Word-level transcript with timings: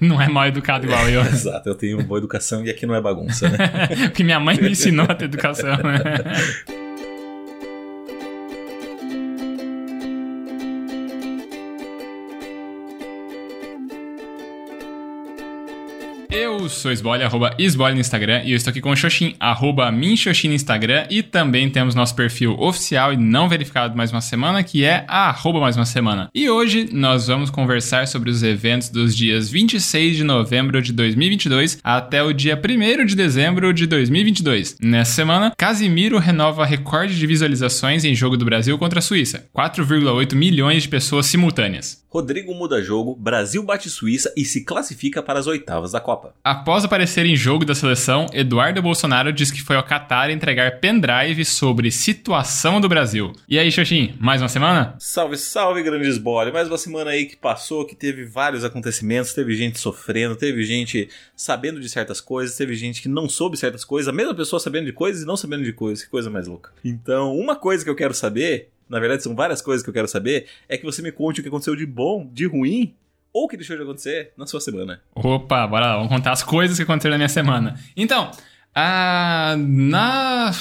não 0.00 0.20
é 0.20 0.28
mal 0.28 0.46
educado 0.46 0.86
igual 0.86 1.08
eu. 1.08 1.20
Exato, 1.26 1.68
eu 1.68 1.74
tenho 1.74 2.02
boa 2.02 2.18
educação 2.18 2.64
e 2.64 2.70
aqui 2.70 2.86
não 2.86 2.94
é 2.94 3.00
bagunça, 3.00 3.48
né? 3.48 3.58
Porque 4.08 4.24
minha 4.24 4.40
mãe 4.40 4.56
me 4.56 4.70
ensinou 4.72 5.06
a 5.08 5.14
ter 5.14 5.26
educação, 5.26 5.76
Eu 16.64 16.70
sou 16.70 16.90
Esbole, 16.90 17.22
arroba 17.22 17.54
Esbole 17.58 17.92
no 17.92 18.00
Instagram, 18.00 18.42
e 18.42 18.52
eu 18.52 18.56
estou 18.56 18.70
aqui 18.70 18.80
com 18.80 18.88
o 18.88 18.96
Xoxin, 18.96 19.34
arroba 19.38 19.92
Minxoxin 19.92 20.48
no 20.48 20.54
Instagram, 20.54 21.06
e 21.10 21.22
também 21.22 21.68
temos 21.68 21.94
nosso 21.94 22.16
perfil 22.16 22.58
oficial 22.58 23.12
e 23.12 23.18
não 23.18 23.50
verificado 23.50 23.94
mais 23.94 24.10
uma 24.10 24.22
semana, 24.22 24.64
que 24.64 24.82
é 24.82 25.04
a 25.06 25.28
arroba 25.28 25.60
mais 25.60 25.76
uma 25.76 25.84
semana. 25.84 26.30
E 26.34 26.48
hoje 26.48 26.88
nós 26.90 27.26
vamos 27.26 27.50
conversar 27.50 28.08
sobre 28.08 28.30
os 28.30 28.42
eventos 28.42 28.88
dos 28.88 29.14
dias 29.14 29.50
26 29.50 30.16
de 30.16 30.24
novembro 30.24 30.80
de 30.80 30.90
2022 30.94 31.80
até 31.84 32.22
o 32.22 32.32
dia 32.32 32.58
1 32.58 33.04
de 33.04 33.14
dezembro 33.14 33.70
de 33.74 33.86
2022. 33.86 34.78
Nessa 34.80 35.12
semana, 35.12 35.52
Casimiro 35.58 36.18
renova 36.18 36.64
recorde 36.64 37.14
de 37.14 37.26
visualizações 37.26 38.06
em 38.06 38.14
jogo 38.14 38.38
do 38.38 38.44
Brasil 38.46 38.78
contra 38.78 39.00
a 39.00 39.02
Suíça, 39.02 39.46
4,8 39.54 40.34
milhões 40.34 40.84
de 40.84 40.88
pessoas 40.88 41.26
simultâneas. 41.26 42.02
Rodrigo 42.14 42.54
muda 42.54 42.80
jogo, 42.80 43.16
Brasil 43.16 43.60
bate 43.64 43.90
Suíça 43.90 44.32
e 44.36 44.44
se 44.44 44.64
classifica 44.64 45.20
para 45.20 45.40
as 45.40 45.48
oitavas 45.48 45.90
da 45.90 46.00
Copa. 46.00 46.32
Após 46.54 46.84
aparecer 46.84 47.26
em 47.26 47.34
jogo 47.34 47.64
da 47.64 47.74
seleção, 47.74 48.26
Eduardo 48.32 48.80
Bolsonaro 48.80 49.32
diz 49.32 49.50
que 49.50 49.60
foi 49.60 49.74
ao 49.74 49.82
Qatar 49.82 50.30
entregar 50.30 50.78
pendrive 50.78 51.44
sobre 51.44 51.90
situação 51.90 52.80
do 52.80 52.88
Brasil. 52.88 53.32
E 53.48 53.58
aí, 53.58 53.72
Xoxin, 53.72 54.14
mais 54.20 54.40
uma 54.40 54.48
semana? 54.48 54.94
Salve, 55.00 55.36
salve, 55.36 55.82
grandes 55.82 56.16
bole. 56.16 56.52
Mais 56.52 56.68
uma 56.68 56.78
semana 56.78 57.10
aí 57.10 57.26
que 57.26 57.36
passou, 57.36 57.84
que 57.84 57.96
teve 57.96 58.24
vários 58.24 58.64
acontecimentos, 58.64 59.34
teve 59.34 59.52
gente 59.56 59.80
sofrendo, 59.80 60.36
teve 60.36 60.62
gente 60.62 61.08
sabendo 61.34 61.80
de 61.80 61.88
certas 61.88 62.20
coisas, 62.20 62.56
teve 62.56 62.76
gente 62.76 63.02
que 63.02 63.08
não 63.08 63.28
soube 63.28 63.56
certas 63.56 63.84
coisas, 63.84 64.08
a 64.08 64.12
mesma 64.12 64.32
pessoa 64.32 64.60
sabendo 64.60 64.86
de 64.86 64.92
coisas 64.92 65.24
e 65.24 65.26
não 65.26 65.36
sabendo 65.36 65.64
de 65.64 65.72
coisas. 65.72 66.04
Que 66.04 66.10
coisa 66.10 66.30
mais 66.30 66.46
louca. 66.46 66.70
Então, 66.84 67.36
uma 67.36 67.56
coisa 67.56 67.82
que 67.82 67.90
eu 67.90 67.96
quero 67.96 68.14
saber 68.14 68.68
na 68.88 69.00
verdade 69.00 69.24
são 69.24 69.34
várias 69.34 69.60
coisas 69.60 69.82
que 69.82 69.88
eu 69.88 69.94
quero 69.94 70.06
saber, 70.06 70.46
é 70.68 70.76
que 70.76 70.84
você 70.84 71.00
me 71.00 71.10
conte 71.10 71.40
o 71.40 71.42
que 71.42 71.48
aconteceu 71.48 71.74
de 71.74 71.86
bom, 71.86 72.30
de 72.32 72.46
ruim 72.46 72.94
ou 73.34 73.48
que 73.48 73.56
deixou 73.56 73.76
de 73.76 73.82
acontecer 73.82 74.32
na 74.38 74.46
sua 74.46 74.60
semana. 74.60 75.02
Opa, 75.14 75.66
bora 75.66 75.88
lá, 75.88 75.96
vamos 75.96 76.08
contar 76.08 76.30
as 76.30 76.44
coisas 76.44 76.76
que 76.76 76.84
aconteceram 76.84 77.14
na 77.14 77.18
minha 77.18 77.28
semana. 77.28 77.78
Então, 77.96 78.30
a... 78.72 79.56
na 79.58 80.52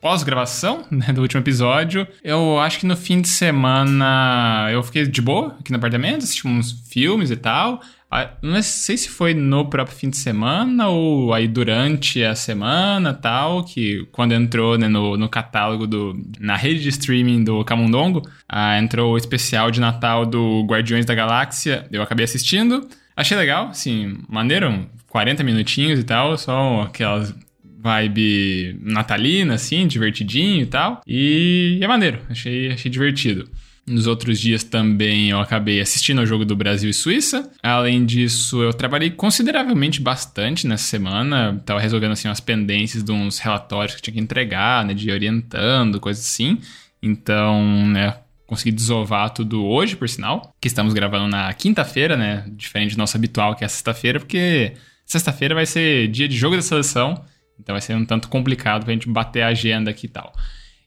pós-gravação 0.00 0.84
né, 0.90 1.12
do 1.12 1.20
último 1.20 1.40
episódio, 1.40 2.06
eu 2.24 2.58
acho 2.58 2.80
que 2.80 2.86
no 2.86 2.96
fim 2.96 3.20
de 3.20 3.28
semana 3.28 4.68
eu 4.72 4.82
fiquei 4.82 5.06
de 5.06 5.20
boa 5.20 5.56
aqui 5.60 5.70
no 5.70 5.78
apartamento, 5.78 6.18
assisti 6.18 6.46
uns 6.46 6.72
filmes 6.88 7.30
e 7.30 7.36
tal. 7.36 7.80
Ah, 8.14 8.30
não 8.42 8.60
sei 8.60 8.98
se 8.98 9.08
foi 9.08 9.32
no 9.32 9.70
próprio 9.70 9.96
fim 9.96 10.10
de 10.10 10.18
semana 10.18 10.88
ou 10.88 11.32
aí 11.32 11.48
durante 11.48 12.22
a 12.22 12.34
semana 12.34 13.14
tal, 13.14 13.64
que 13.64 14.06
quando 14.12 14.32
entrou 14.34 14.76
né, 14.76 14.86
no, 14.86 15.16
no 15.16 15.30
catálogo 15.30 15.86
do. 15.86 16.14
na 16.38 16.54
rede 16.54 16.82
de 16.82 16.90
streaming 16.90 17.42
do 17.42 17.64
Camundongo, 17.64 18.20
ah, 18.46 18.78
entrou 18.78 19.14
o 19.14 19.16
especial 19.16 19.70
de 19.70 19.80
Natal 19.80 20.26
do 20.26 20.62
Guardiões 20.66 21.06
da 21.06 21.14
Galáxia, 21.14 21.86
eu 21.90 22.02
acabei 22.02 22.24
assistindo. 22.24 22.86
Achei 23.16 23.34
legal, 23.34 23.68
assim, 23.68 24.18
maneiro, 24.28 24.86
40 25.08 25.42
minutinhos 25.42 25.98
e 25.98 26.04
tal, 26.04 26.36
só 26.36 26.82
aquelas 26.82 27.34
vibe 27.82 28.78
natalina, 28.80 29.54
assim, 29.54 29.86
divertidinho 29.86 30.62
e 30.62 30.66
tal. 30.66 31.00
E 31.06 31.78
é 31.80 31.88
maneiro, 31.88 32.20
achei, 32.28 32.72
achei 32.72 32.90
divertido. 32.90 33.48
Nos 33.84 34.06
outros 34.06 34.38
dias 34.38 34.62
também 34.62 35.30
eu 35.30 35.40
acabei 35.40 35.80
assistindo 35.80 36.20
ao 36.20 36.26
jogo 36.26 36.44
do 36.44 36.54
Brasil 36.54 36.88
e 36.88 36.94
Suíça. 36.94 37.50
Além 37.60 38.06
disso, 38.06 38.62
eu 38.62 38.72
trabalhei 38.72 39.10
consideravelmente 39.10 40.00
bastante 40.00 40.68
nessa 40.68 40.84
semana. 40.84 41.60
Tava 41.66 41.80
resolvendo 41.80 42.12
assim 42.12 42.28
umas 42.28 42.38
pendências 42.38 43.02
de 43.02 43.10
uns 43.10 43.38
relatórios 43.38 43.96
que 43.96 44.02
tinha 44.02 44.14
que 44.14 44.20
entregar, 44.20 44.84
né, 44.84 44.94
de 44.94 45.10
orientando, 45.10 45.98
coisas 45.98 46.24
assim. 46.24 46.60
Então, 47.02 47.88
né, 47.88 48.14
consegui 48.46 48.70
desovar 48.70 49.30
tudo 49.30 49.64
hoje, 49.64 49.96
por 49.96 50.08
sinal, 50.08 50.54
que 50.60 50.68
estamos 50.68 50.94
gravando 50.94 51.26
na 51.26 51.52
quinta-feira, 51.52 52.16
né, 52.16 52.44
diferente 52.50 52.94
do 52.94 52.98
nosso 52.98 53.16
habitual 53.16 53.56
que 53.56 53.64
é 53.64 53.68
sexta-feira, 53.68 54.20
porque 54.20 54.74
sexta-feira 55.04 55.54
vai 55.56 55.66
ser 55.66 56.06
dia 56.08 56.28
de 56.28 56.36
jogo 56.36 56.54
da 56.54 56.62
seleção, 56.62 57.24
então 57.58 57.72
vai 57.72 57.80
ser 57.80 57.96
um 57.96 58.04
tanto 58.04 58.28
complicado 58.28 58.84
pra 58.84 58.92
gente 58.92 59.08
bater 59.08 59.42
a 59.42 59.48
agenda 59.48 59.90
aqui 59.90 60.06
e 60.06 60.10
tal. 60.10 60.32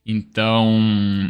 Então, 0.05 1.29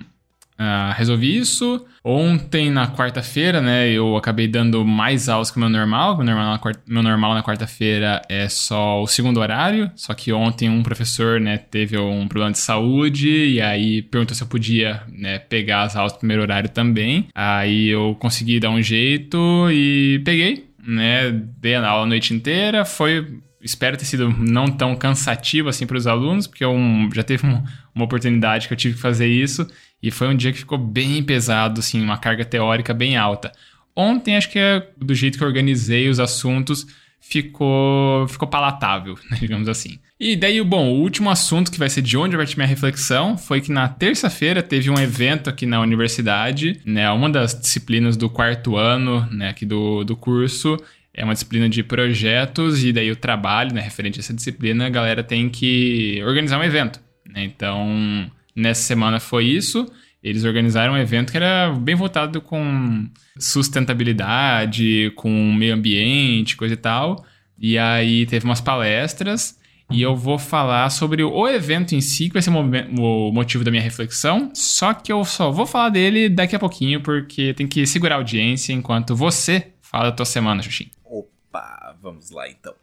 Uh, 0.57 0.93
resolvi 0.95 1.37
isso. 1.37 1.85
Ontem, 2.01 2.71
na 2.71 2.87
quarta-feira, 2.87 3.59
né, 3.59 3.89
eu 3.89 4.15
acabei 4.15 4.47
dando 4.47 4.85
mais 4.85 5.27
aulas 5.27 5.51
que 5.51 5.57
o 5.57 5.59
meu 5.59 5.69
normal. 5.69 6.15
Meu 6.15 6.25
normal 6.25 6.51
na, 6.51 6.59
quarta, 6.59 6.81
meu 6.87 7.03
normal 7.03 7.33
na 7.33 7.43
quarta-feira 7.43 8.21
é 8.29 8.47
só 8.47 9.01
o 9.01 9.07
segundo 9.07 9.39
horário. 9.39 9.91
Só 9.95 10.13
que 10.13 10.31
ontem 10.31 10.69
um 10.69 10.81
professor, 10.81 11.41
né, 11.41 11.57
teve 11.57 11.97
um 11.97 12.27
problema 12.27 12.53
de 12.53 12.59
saúde 12.59 13.29
e 13.29 13.61
aí 13.61 14.01
perguntou 14.01 14.33
se 14.33 14.43
eu 14.43 14.47
podia, 14.47 15.03
né, 15.09 15.39
pegar 15.39 15.83
as 15.83 15.95
aulas 15.95 16.13
do 16.13 16.19
primeiro 16.19 16.41
horário 16.41 16.69
também. 16.69 17.27
Aí 17.35 17.89
eu 17.89 18.15
consegui 18.19 18.59
dar 18.59 18.69
um 18.69 18.81
jeito 18.81 19.37
e 19.71 20.21
peguei, 20.23 20.69
né, 20.87 21.31
dei 21.59 21.75
a 21.75 21.85
aula 21.85 22.03
a 22.03 22.07
noite 22.07 22.33
inteira. 22.33 22.85
Foi 22.85 23.39
espero 23.61 23.97
ter 23.97 24.05
sido 24.05 24.29
não 24.29 24.67
tão 24.67 24.95
cansativo 24.95 25.67
assim 25.67 25.87
para 25.87 25.97
os 25.97 26.05
alunos, 26.05 26.45
porque 26.45 26.63
eu 26.63 26.77
já 27.13 27.23
teve 27.23 27.45
uma, 27.45 27.63
uma 27.93 28.05
oportunidade 28.05 28.67
que 28.67 28.73
eu 28.73 28.77
tive 28.77 28.93
que 28.93 29.01
fazer 29.01 29.27
isso 29.27 29.67
e 30.05 30.11
foi 30.11 30.27
um 30.27 30.35
dia 30.35 30.51
que 30.51 30.59
ficou 30.59 30.77
bem 30.77 31.23
pesado, 31.23 31.79
assim, 31.79 32.01
uma 32.01 32.17
carga 32.17 32.45
teórica 32.45 32.93
bem 32.93 33.17
alta. 33.17 33.51
Ontem, 33.95 34.37
acho 34.37 34.51
que 34.51 34.59
é 34.59 34.87
do 34.97 35.15
jeito 35.15 35.37
que 35.37 35.43
eu 35.43 35.47
organizei 35.47 36.09
os 36.09 36.19
assuntos, 36.19 36.85
ficou, 37.19 38.27
ficou 38.27 38.47
palatável, 38.47 39.17
né, 39.31 39.37
digamos 39.39 39.67
assim. 39.67 39.97
E 40.19 40.35
daí, 40.35 40.61
bom, 40.61 40.89
o 40.89 41.01
último 41.01 41.29
assunto 41.29 41.71
que 41.71 41.79
vai 41.79 41.89
ser 41.89 42.01
de 42.01 42.15
onde 42.15 42.37
vai 42.37 42.45
minha 42.55 42.67
reflexão 42.67 43.37
foi 43.37 43.59
que 43.61 43.71
na 43.71 43.87
terça-feira 43.87 44.61
teve 44.61 44.89
um 44.89 44.99
evento 44.99 45.49
aqui 45.49 45.65
na 45.65 45.81
universidade, 45.81 46.79
né, 46.85 47.09
uma 47.09 47.29
das 47.29 47.59
disciplinas 47.59 48.15
do 48.15 48.29
quarto 48.29 48.77
ano, 48.77 49.27
né, 49.31 49.49
aqui 49.49 49.65
do, 49.65 50.03
do 50.03 50.15
curso, 50.15 50.77
é 51.13 51.23
uma 51.23 51.33
disciplina 51.33 51.67
de 51.67 51.81
projetos 51.81 52.83
e 52.83 52.93
daí 52.93 53.11
o 53.11 53.15
trabalho, 53.15 53.73
né, 53.73 53.81
referente 53.81 54.19
a 54.19 54.21
essa 54.21 54.33
disciplina, 54.33 54.85
a 54.85 54.89
galera 54.89 55.23
tem 55.23 55.49
que 55.49 56.21
organizar 56.23 56.59
um 56.59 56.63
evento, 56.63 57.01
né, 57.27 57.43
então 57.43 58.29
Nessa 58.55 58.83
semana 58.83 59.19
foi 59.19 59.45
isso. 59.45 59.91
Eles 60.23 60.43
organizaram 60.43 60.93
um 60.93 60.97
evento 60.97 61.31
que 61.31 61.37
era 61.37 61.71
bem 61.71 61.93
voltado 61.93 62.41
com 62.41 63.07
sustentabilidade, 63.37 65.11
com 65.15 65.53
meio 65.53 65.73
ambiente, 65.75 66.57
coisa 66.57 66.73
e 66.73 66.77
tal. 66.77 67.23
E 67.59 67.77
aí 67.77 68.25
teve 68.25 68.45
umas 68.45 68.61
palestras. 68.61 69.59
E 69.91 70.01
eu 70.01 70.15
vou 70.15 70.39
falar 70.39 70.89
sobre 70.89 71.23
o 71.23 71.47
evento 71.47 71.93
em 71.93 72.01
si, 72.01 72.27
que 72.27 72.33
vai 72.33 72.41
ser 72.41 72.49
o 72.49 73.31
motivo 73.31 73.63
da 73.63 73.69
minha 73.69 73.83
reflexão. 73.83 74.49
Só 74.55 74.95
que 74.95 75.11
eu 75.11 75.23
só 75.23 75.51
vou 75.51 75.67
falar 75.67 75.89
dele 75.89 76.27
daqui 76.27 76.55
a 76.55 76.59
pouquinho, 76.59 77.01
porque 77.01 77.53
tem 77.53 77.67
que 77.67 77.85
segurar 77.85 78.15
a 78.15 78.17
audiência 78.17 78.73
enquanto 78.73 79.15
você 79.15 79.73
fala 79.79 80.05
da 80.05 80.11
tua 80.11 80.25
semana, 80.25 80.63
Xuxim. 80.63 80.89
Opa, 81.03 81.95
vamos 82.01 82.31
lá 82.31 82.49
então. 82.49 82.73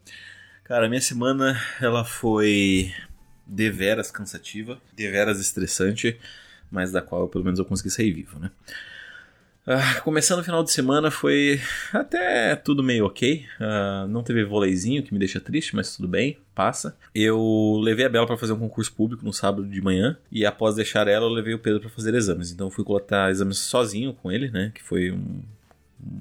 Cara, 0.62 0.88
minha 0.88 1.00
semana 1.00 1.60
ela 1.80 2.04
foi 2.04 2.92
deveras 3.52 4.10
cansativa, 4.10 4.80
deveras 4.96 5.38
estressante, 5.38 6.18
mas 6.70 6.90
da 6.90 7.02
qual 7.02 7.28
pelo 7.28 7.44
menos 7.44 7.58
eu 7.58 7.64
consegui 7.64 7.90
sair 7.90 8.12
vivo, 8.12 8.38
né? 8.38 8.50
Uh, 9.64 10.02
começando 10.02 10.40
o 10.40 10.44
final 10.44 10.64
de 10.64 10.72
semana 10.72 11.08
foi 11.08 11.60
até 11.92 12.56
tudo 12.56 12.82
meio 12.82 13.06
ok. 13.06 13.44
Uh, 13.60 14.08
não 14.08 14.22
teve 14.22 14.42
voleizinho, 14.44 15.02
que 15.04 15.12
me 15.12 15.20
deixa 15.20 15.38
triste, 15.38 15.76
mas 15.76 15.94
tudo 15.94 16.08
bem, 16.08 16.38
passa. 16.52 16.96
Eu 17.14 17.78
levei 17.80 18.06
a 18.06 18.08
Bela 18.08 18.26
para 18.26 18.36
fazer 18.36 18.54
um 18.54 18.58
concurso 18.58 18.92
público 18.92 19.24
no 19.24 19.32
sábado 19.32 19.64
de 19.64 19.80
manhã 19.80 20.16
e 20.32 20.44
após 20.44 20.74
deixar 20.74 21.06
ela, 21.06 21.26
eu 21.26 21.30
levei 21.30 21.54
o 21.54 21.60
Pedro 21.60 21.80
para 21.80 21.90
fazer 21.90 22.12
exames. 22.14 22.50
Então 22.50 22.70
fui 22.70 22.84
coletar 22.84 23.30
exames 23.30 23.58
sozinho 23.58 24.14
com 24.14 24.32
ele, 24.32 24.50
né? 24.50 24.72
Que 24.74 24.82
foi 24.82 25.12
um, 25.12 25.42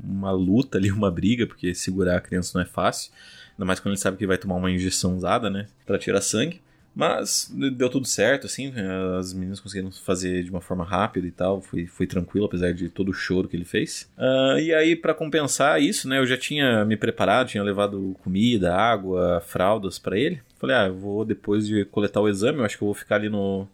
uma 0.04 0.32
luta 0.32 0.78
ali, 0.78 0.92
uma 0.94 1.10
briga, 1.10 1.48
porque 1.48 1.74
segurar 1.74 2.18
a 2.18 2.22
criança 2.22 2.52
não 2.54 2.62
é 2.62 2.68
fácil. 2.68 3.12
Ainda 3.54 3.66
mais 3.66 3.80
quando 3.80 3.94
ele 3.94 4.02
sabe 4.02 4.18
que 4.18 4.28
vai 4.28 4.38
tomar 4.38 4.56
uma 4.56 4.70
injeção 4.70 5.16
usada, 5.16 5.50
né? 5.50 5.66
Para 5.86 5.98
tirar 5.98 6.22
sangue. 6.22 6.62
Mas 6.94 7.50
deu 7.78 7.90
tudo 7.90 8.06
certo, 8.06 8.46
assim, 8.46 8.74
as 9.18 9.34
meninas 9.34 9.62
conseguiram 9.62 9.90
fazer 9.92 10.44
de 10.44 10.52
uma 10.52 10.60
forma 10.60 10.84
rápida 10.84 11.26
e 11.26 11.32
tal, 11.32 11.62
foi, 11.62 11.88
foi 11.88 12.06
tranquilo, 12.06 12.46
apesar 12.46 12.74
de 12.74 12.90
todo 12.90 13.10
o 13.10 13.14
choro 13.14 13.48
que 13.48 13.56
ele 13.56 13.64
fez. 13.64 14.10
Uh, 14.18 14.60
e 14.60 14.74
aí, 14.74 14.96
para 14.96 15.14
compensar 15.14 15.82
isso, 15.82 16.08
né, 16.10 16.20
eu 16.20 16.28
já 16.28 16.38
tinha 16.38 16.84
me 16.84 16.98
preparado, 16.98 17.48
tinha 17.48 17.64
levado 17.64 18.16
comida, 18.22 18.76
água, 18.76 19.42
fraldas 19.46 19.98
para 19.98 20.18
ele. 20.18 20.42
Falei, 20.60 20.76
ah, 20.76 20.88
eu 20.88 20.96
vou 20.96 21.24
depois 21.24 21.66
de 21.66 21.86
coletar 21.86 22.20
o 22.20 22.28
exame, 22.28 22.60
eu 22.60 22.66
acho 22.66 22.78
que 22.78 22.84
eu 22.84 22.88
vou 22.88 22.96
ficar 22.96 23.16
ali 23.16 23.30
no. 23.30 23.68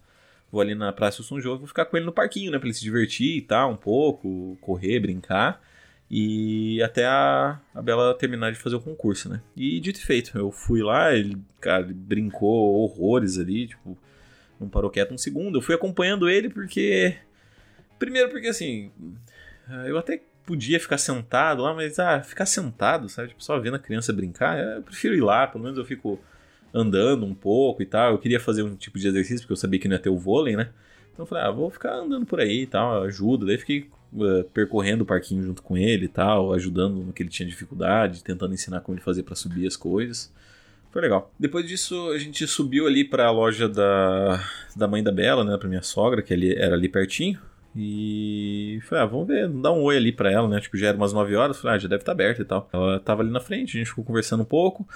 Vou 0.50 0.62
ali 0.62 0.76
na 0.76 0.94
Praça 0.94 1.18
do 1.18 1.24
São 1.24 1.42
João, 1.42 1.58
vou 1.58 1.68
ficar 1.68 1.86
com 1.86 1.98
ele 1.98 2.06
no 2.06 2.14
parquinho, 2.14 2.52
né, 2.52 2.60
pra 2.60 2.68
ele 2.68 2.76
se 2.76 2.82
divertir 2.82 3.38
e 3.38 3.42
tal, 3.42 3.72
um 3.72 3.76
pouco, 3.76 4.58
correr, 4.62 5.00
brincar. 5.00 5.62
E 6.10 6.82
até 6.82 7.06
a, 7.06 7.60
a 7.76 7.82
Bela 7.82 8.14
terminar 8.14 8.52
de 8.52 8.58
fazer 8.58 8.76
o 8.76 8.82
concurso, 8.82 9.30
né? 9.30 9.42
E 9.56 9.80
dito 9.80 10.00
e 10.00 10.04
feito, 10.04 10.38
eu 10.38 10.52
fui 10.52 10.82
lá, 10.82 11.14
ele, 11.14 11.38
cara, 11.60 11.84
ele 11.84 11.94
brincou 11.94 12.76
horrores 12.82 13.38
ali, 13.38 13.68
tipo, 13.68 13.98
não 14.60 14.70
parou 14.70 14.90
quieto 14.90 15.14
um 15.14 15.18
segundo. 15.18 15.58
Eu 15.58 15.62
fui 15.62 15.76
acompanhando 15.76 16.30
ele 16.30 16.50
porque. 16.50 17.16
Primeiro 18.00 18.30
porque 18.30 18.48
assim. 18.48 18.92
Eu 19.86 19.98
até 19.98 20.22
podia 20.46 20.80
ficar 20.80 20.98
sentado 20.98 21.62
lá, 21.62 21.74
mas 21.74 22.00
ah, 22.00 22.22
ficar 22.22 22.46
sentado, 22.46 23.10
sabe? 23.10 23.30
Tipo, 23.30 23.44
só 23.44 23.60
vendo 23.60 23.76
a 23.76 23.80
criança 23.80 24.14
brincar, 24.14 24.58
eu 24.58 24.82
prefiro 24.82 25.14
ir 25.14 25.22
lá, 25.22 25.46
pelo 25.46 25.64
menos 25.64 25.78
eu 25.78 25.84
fico 25.84 26.18
andando 26.74 27.26
um 27.26 27.36
pouco 27.36 27.82
e 27.82 27.86
tal. 27.86 28.14
Eu 28.14 28.18
queria 28.18 28.40
fazer 28.40 28.64
um 28.64 28.76
tipo 28.76 28.98
de 28.98 29.08
exercício, 29.08 29.42
porque 29.42 29.54
eu 29.54 29.58
sabia 29.58 29.80
que 29.80 29.88
não 29.88 29.96
ia 29.96 30.02
ter 30.02 30.10
o 30.10 30.18
vôlei, 30.18 30.56
né? 30.56 30.70
Então 31.14 31.24
eu 31.24 31.28
falei, 31.28 31.44
ah, 31.44 31.52
vou 31.52 31.70
ficar 31.70 31.96
andando 31.96 32.26
por 32.26 32.40
aí 32.40 32.62
e 32.62 32.68
tal, 32.68 33.04
ajuda. 33.04 33.46
Daí 33.46 33.58
fiquei 33.58 33.90
uh, 34.14 34.44
percorrendo 34.54 35.04
o 35.04 35.06
parquinho 35.06 35.44
junto 35.44 35.62
com 35.62 35.78
ele 35.78 36.06
e 36.06 36.10
tal, 36.10 36.54
ajudando 36.54 37.04
no 37.04 37.14
que 37.14 37.24
ele 37.24 37.30
tinha 37.30 37.48
dificuldade, 37.48 38.24
tentando 38.24 38.54
ensinar 38.54 38.82
como 38.82 38.96
ele 38.98 39.04
fazia 39.04 39.24
para 39.24 39.36
subir 39.36 39.68
as 39.68 39.76
coisas. 39.76 40.32
Foi 40.92 41.02
legal. 41.02 41.32
Depois 41.40 41.68
disso, 41.68 42.10
a 42.10 42.18
gente 42.18 42.48
subiu 42.48 42.88
ali 42.88 43.04
para 43.04 43.28
a 43.28 43.32
loja 43.32 43.68
da, 43.68 44.44
da 44.76 44.88
mãe 44.88 45.04
da 45.04 45.12
Bela, 45.12 45.44
né, 45.44 45.58
pra 45.58 45.68
minha 45.70 45.82
sogra, 45.82 46.22
que 46.22 46.34
ali, 46.34 46.56
era 46.56 46.76
ali 46.76 46.90
pertinho. 46.90 47.40
E 47.76 48.80
falei, 48.84 49.04
ah, 49.04 49.08
vamos 49.08 49.28
ver, 49.28 49.48
dar 49.48 49.72
um 49.72 49.84
oi 49.84 49.98
ali 49.98 50.12
pra 50.12 50.32
ela, 50.32 50.48
né? 50.48 50.60
Tipo, 50.60 50.78
já 50.78 50.88
era 50.88 50.98
umas 50.98 51.14
9 51.14 51.36
horas, 51.36 51.60
falei, 51.60 51.76
ah, 51.76 51.80
já 51.80 51.88
deve 51.88 52.02
estar 52.02 52.12
tá 52.12 52.12
aberto 52.14 52.42
e 52.42 52.46
tal. 52.46 52.68
Ela 52.74 53.00
tava 53.00 53.22
ali 53.22 53.30
na 53.30 53.40
frente, 53.40 53.78
a 53.78 53.80
gente 53.80 53.90
ficou 53.90 54.04
conversando 54.04 54.42
um 54.42 54.46
pouco. 54.46 54.88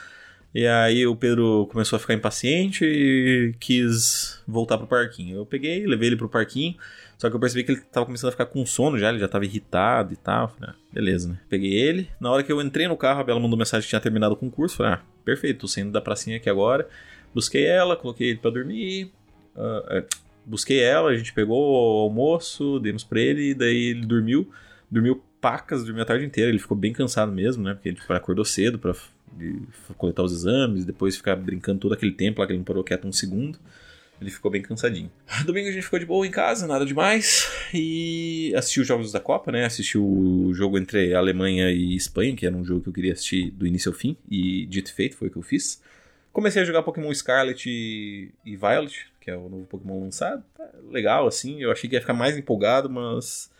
E 0.53 0.65
aí 0.67 1.05
o 1.05 1.15
Pedro 1.15 1.67
começou 1.71 1.95
a 1.95 1.99
ficar 1.99 2.13
impaciente 2.13 2.83
e 2.83 3.53
quis 3.59 4.41
voltar 4.47 4.77
pro 4.77 4.87
parquinho. 4.87 5.37
Eu 5.37 5.45
peguei, 5.45 5.85
levei 5.85 6.09
ele 6.09 6.17
pro 6.17 6.27
parquinho, 6.27 6.75
só 7.21 7.29
que 7.29 7.35
eu 7.35 7.39
percebi 7.39 7.63
que 7.63 7.71
ele 7.73 7.81
tava 7.81 8.07
começando 8.07 8.29
a 8.29 8.31
ficar 8.31 8.47
com 8.47 8.65
sono 8.65 8.97
já, 8.97 9.09
ele 9.09 9.19
já 9.19 9.27
tava 9.27 9.45
irritado 9.45 10.11
e 10.11 10.15
tal. 10.15 10.47
Falei, 10.47 10.71
ah, 10.71 10.75
beleza, 10.91 11.29
né? 11.29 11.37
Peguei 11.47 11.71
ele. 11.71 12.09
Na 12.19 12.31
hora 12.31 12.41
que 12.41 12.51
eu 12.51 12.59
entrei 12.59 12.87
no 12.87 12.97
carro, 12.97 13.19
a 13.19 13.23
Bela 13.23 13.39
mandou 13.39 13.55
mensagem 13.55 13.83
que 13.83 13.89
tinha 13.89 14.01
terminado 14.01 14.33
o 14.33 14.35
concurso. 14.35 14.77
Falei, 14.77 14.93
ah, 14.93 15.01
perfeito, 15.23 15.59
tô 15.59 15.67
saindo 15.67 15.91
da 15.91 16.01
pracinha 16.01 16.37
aqui 16.37 16.49
agora. 16.49 16.89
Busquei 17.31 17.63
ela, 17.63 17.95
coloquei 17.95 18.29
ele 18.29 18.39
pra 18.39 18.49
dormir. 18.49 19.11
Uh, 19.55 19.97
é, 19.97 20.05
busquei 20.43 20.79
ela, 20.79 21.11
a 21.11 21.15
gente 21.15 21.31
pegou 21.31 21.59
o 21.59 22.01
almoço, 22.05 22.79
demos 22.79 23.03
pra 23.03 23.19
ele, 23.19 23.51
e 23.51 23.53
daí 23.53 23.89
ele 23.91 24.03
dormiu. 24.03 24.51
Dormiu 24.89 25.23
pacas, 25.39 25.83
dormiu 25.83 26.01
a 26.01 26.05
tarde 26.07 26.25
inteira. 26.25 26.49
Ele 26.49 26.57
ficou 26.57 26.75
bem 26.75 26.91
cansado 26.91 27.31
mesmo, 27.31 27.63
né? 27.63 27.75
Porque 27.75 27.89
ele 27.89 27.97
tipo, 27.97 28.11
acordou 28.13 28.43
cedo 28.43 28.79
pra 28.79 28.95
coletar 29.95 30.23
os 30.23 30.33
exames, 30.33 30.85
depois 30.85 31.15
ficar 31.15 31.35
brincando 31.35 31.81
todo 31.81 31.93
aquele 31.93 32.13
tempo 32.13 32.41
lá 32.41 32.47
que 32.47 32.53
ele 32.53 32.57
não 32.57 32.65
parou 32.65 32.83
quieto 32.83 33.07
um 33.07 33.13
segundo. 33.13 33.59
Ele 34.21 34.29
ficou 34.29 34.51
bem 34.51 34.61
cansadinho. 34.61 35.11
Domingo 35.45 35.67
a 35.67 35.71
gente 35.71 35.83
ficou 35.83 35.97
de 35.97 36.05
boa 36.05 36.25
em 36.27 36.31
casa, 36.31 36.67
nada 36.67 36.85
demais. 36.85 37.49
E 37.73 38.53
assistiu 38.55 38.81
os 38.83 38.87
jogos 38.87 39.11
da 39.11 39.19
Copa, 39.19 39.51
né? 39.51 39.65
Assistiu 39.65 40.05
o 40.05 40.53
jogo 40.53 40.77
entre 40.77 41.15
Alemanha 41.15 41.71
e 41.71 41.95
Espanha, 41.95 42.35
que 42.35 42.45
era 42.45 42.55
um 42.55 42.63
jogo 42.63 42.81
que 42.81 42.89
eu 42.89 42.93
queria 42.93 43.13
assistir 43.13 43.49
do 43.49 43.65
início 43.65 43.91
ao 43.91 43.97
fim. 43.97 44.15
E 44.29 44.67
dito 44.67 44.91
e 44.91 44.93
feito, 44.93 45.17
foi 45.17 45.27
o 45.27 45.31
que 45.31 45.37
eu 45.37 45.41
fiz. 45.41 45.81
Comecei 46.31 46.61
a 46.61 46.65
jogar 46.65 46.83
Pokémon 46.83 47.11
Scarlet 47.13 47.67
e, 47.67 48.31
Violet, 48.45 49.07
que 49.19 49.31
é 49.31 49.35
o 49.35 49.49
novo 49.49 49.65
Pokémon 49.65 49.99
lançado. 50.01 50.43
Tá 50.55 50.69
legal, 50.89 51.27
assim. 51.27 51.61
Eu 51.61 51.71
achei 51.71 51.89
que 51.89 51.95
ia 51.95 52.01
ficar 52.01 52.13
mais 52.13 52.37
empolgado, 52.37 52.89
mas 52.89 53.51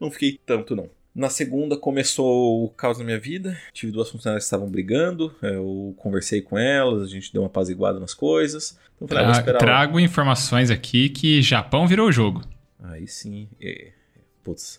não 0.00 0.10
fiquei 0.10 0.38
tanto, 0.44 0.74
não. 0.74 0.90
Na 1.18 1.28
segunda 1.28 1.76
começou 1.76 2.64
o 2.64 2.68
caos 2.68 2.96
na 2.96 3.04
minha 3.04 3.18
vida. 3.18 3.58
Tive 3.72 3.90
duas 3.90 4.08
funcionárias 4.08 4.44
que 4.44 4.46
estavam 4.46 4.70
brigando. 4.70 5.34
Eu 5.42 5.92
conversei 5.96 6.40
com 6.40 6.56
elas, 6.56 7.02
a 7.02 7.06
gente 7.06 7.32
deu 7.32 7.42
uma 7.42 7.48
apaziguada 7.48 7.98
nas 7.98 8.14
coisas. 8.14 8.78
Então, 9.02 9.18
falei, 9.18 9.24
ah, 9.24 9.42
Tra 9.42 9.58
trago 9.58 9.98
informações 9.98 10.70
aqui 10.70 11.08
que 11.08 11.42
Japão 11.42 11.88
virou 11.88 12.06
o 12.08 12.12
jogo. 12.12 12.44
Aí 12.80 13.08
sim. 13.08 13.48
É... 13.60 13.90
Putz. 14.44 14.78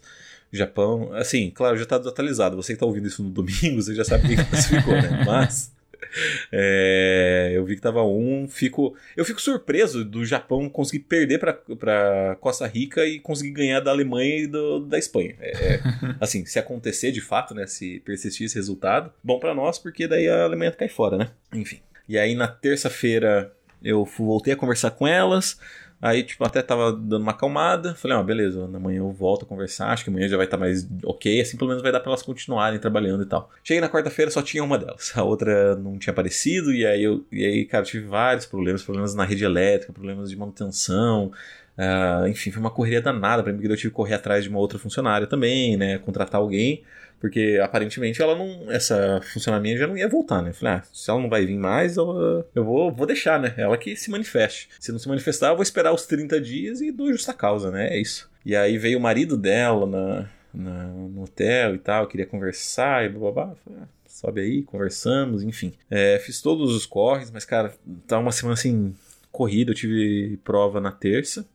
Japão, 0.49 1.11
assim, 1.13 1.49
claro, 1.49 1.75
já 1.75 1.83
está 1.83 1.97
desatualizado. 1.97 2.55
Você 2.55 2.71
que 2.71 2.77
está 2.77 2.85
ouvindo 2.85 3.07
isso 3.07 3.21
no 3.21 3.29
domingo, 3.29 3.81
você 3.81 3.93
já 3.93 4.05
sabe 4.05 4.25
o 4.25 4.29
que 4.29 4.45
classificou, 4.45 4.93
né? 4.93 5.23
Mas 5.27 5.73
é, 6.51 7.51
eu 7.53 7.65
vi 7.65 7.75
que 7.75 7.81
tava 7.81 8.03
um, 8.03 8.47
fico, 8.47 8.95
eu 9.15 9.25
fico 9.25 9.41
surpreso 9.41 10.03
do 10.03 10.25
Japão 10.25 10.69
conseguir 10.69 11.03
perder 11.03 11.39
para 11.39 12.35
Costa 12.39 12.67
Rica 12.67 13.05
e 13.05 13.19
conseguir 13.19 13.51
ganhar 13.51 13.79
da 13.79 13.91
Alemanha 13.91 14.37
e 14.37 14.47
do, 14.47 14.79
da 14.79 14.97
Espanha. 14.97 15.35
É, 15.39 15.75
é, 15.75 15.81
assim, 16.19 16.45
se 16.45 16.59
acontecer 16.59 17.11
de 17.11 17.21
fato, 17.21 17.53
né, 17.53 17.65
se 17.67 17.99
persistir 18.01 18.45
esse 18.45 18.55
resultado, 18.55 19.11
bom 19.23 19.39
para 19.39 19.53
nós 19.53 19.79
porque 19.79 20.07
daí 20.07 20.27
a 20.27 20.43
Alemanha 20.43 20.71
cai 20.71 20.89
fora, 20.89 21.17
né? 21.17 21.31
Enfim. 21.53 21.79
E 22.07 22.17
aí 22.17 22.35
na 22.35 22.47
terça-feira 22.47 23.51
eu 23.83 24.03
voltei 24.05 24.53
a 24.53 24.57
conversar 24.57 24.91
com 24.91 25.07
elas. 25.07 25.59
Aí, 26.01 26.23
tipo, 26.23 26.45
até 26.45 26.61
tava 26.61 26.93
dando 26.93 27.21
uma 27.21 27.31
acalmada. 27.31 27.93
Falei, 27.95 28.15
ó, 28.15 28.21
ah, 28.21 28.23
beleza, 28.23 28.63
amanhã 28.63 28.99
eu 28.99 29.11
volto 29.11 29.43
a 29.43 29.45
conversar. 29.45 29.91
Acho 29.91 30.05
que 30.05 30.09
amanhã 30.09 30.29
já 30.29 30.37
vai 30.37 30.45
estar 30.45 30.57
tá 30.57 30.61
mais 30.61 30.87
ok. 31.03 31.41
Assim, 31.41 31.57
pelo 31.57 31.67
menos 31.67 31.83
vai 31.83 31.91
dar 31.91 31.99
pra 31.99 32.09
elas 32.09 32.21
continuarem 32.21 32.79
trabalhando 32.79 33.23
e 33.23 33.25
tal. 33.25 33.51
Cheguei 33.63 33.81
na 33.81 33.89
quarta-feira, 33.89 34.31
só 34.31 34.41
tinha 34.41 34.63
uma 34.63 34.77
delas. 34.77 35.11
A 35.15 35.23
outra 35.23 35.75
não 35.75 35.97
tinha 35.99 36.11
aparecido. 36.11 36.73
E 36.73 36.85
aí, 36.85 37.03
eu, 37.03 37.25
e 37.31 37.45
aí 37.45 37.65
cara, 37.65 37.83
tive 37.83 38.07
vários 38.07 38.45
problemas. 38.45 38.83
Problemas 38.83 39.13
na 39.13 39.25
rede 39.25 39.43
elétrica, 39.43 39.91
problemas 39.91 40.29
de 40.29 40.37
manutenção. 40.37 41.31
Uh, 41.77 42.27
enfim, 42.27 42.51
foi 42.51 42.59
uma 42.59 42.71
correria 42.71 43.01
danada 43.01 43.43
pra 43.43 43.51
mim, 43.51 43.59
porque 43.59 43.71
eu 43.71 43.77
tive 43.77 43.89
que 43.89 43.95
correr 43.95 44.15
atrás 44.15 44.43
de 44.43 44.49
uma 44.49 44.59
outra 44.59 44.77
funcionária 44.79 45.27
também, 45.27 45.77
né? 45.77 45.97
Contratar 45.97 46.39
alguém. 46.39 46.83
Porque 47.19 47.59
aparentemente 47.61 48.21
ela 48.21 48.35
não. 48.35 48.71
Essa 48.71 49.21
funcionamento 49.33 49.79
já 49.79 49.87
não 49.87 49.97
ia 49.97 50.07
voltar, 50.07 50.41
né? 50.41 50.53
Falei, 50.53 50.75
ah, 50.75 50.83
se 50.93 51.09
ela 51.09 51.21
não 51.21 51.29
vai 51.29 51.45
vir 51.45 51.57
mais, 51.57 51.97
eu, 51.97 52.45
eu 52.55 52.63
vou, 52.63 52.91
vou 52.91 53.05
deixar, 53.05 53.39
né? 53.39 53.53
Ela 53.57 53.77
que 53.77 53.95
se 53.95 54.09
manifeste. 54.09 54.69
Se 54.79 54.91
não 54.91 54.99
se 54.99 55.07
manifestar, 55.07 55.49
eu 55.49 55.55
vou 55.55 55.63
esperar 55.63 55.93
os 55.93 56.05
30 56.05 56.39
dias 56.39 56.81
e 56.81 56.91
dou 56.91 57.11
justa 57.11 57.33
causa, 57.33 57.69
né? 57.69 57.89
É 57.89 57.99
isso. 57.99 58.29
E 58.45 58.55
aí 58.55 58.77
veio 58.77 58.97
o 58.97 59.01
marido 59.01 59.35
dela 59.35 59.85
na, 59.85 60.29
na 60.53 60.87
no 60.87 61.23
hotel 61.23 61.75
e 61.75 61.79
tal, 61.79 62.07
queria 62.07 62.25
conversar 62.25 63.05
e 63.05 63.09
blá 63.09 63.19
blá 63.19 63.31
blá. 63.31 63.55
Falei, 63.63 63.79
ah, 63.83 63.87
sobe 64.07 64.41
aí, 64.41 64.63
conversamos, 64.63 65.43
enfim. 65.43 65.73
É, 65.89 66.19
fiz 66.19 66.41
todos 66.41 66.73
os 66.73 66.85
corres, 66.85 67.31
mas, 67.31 67.45
cara, 67.45 67.73
tá 68.07 68.17
uma 68.17 68.31
semana 68.31 68.53
assim 68.53 68.95
corrida. 69.31 69.71
Eu 69.71 69.75
tive 69.75 70.37
prova 70.43 70.79
na 70.79 70.91
terça, 70.91 71.45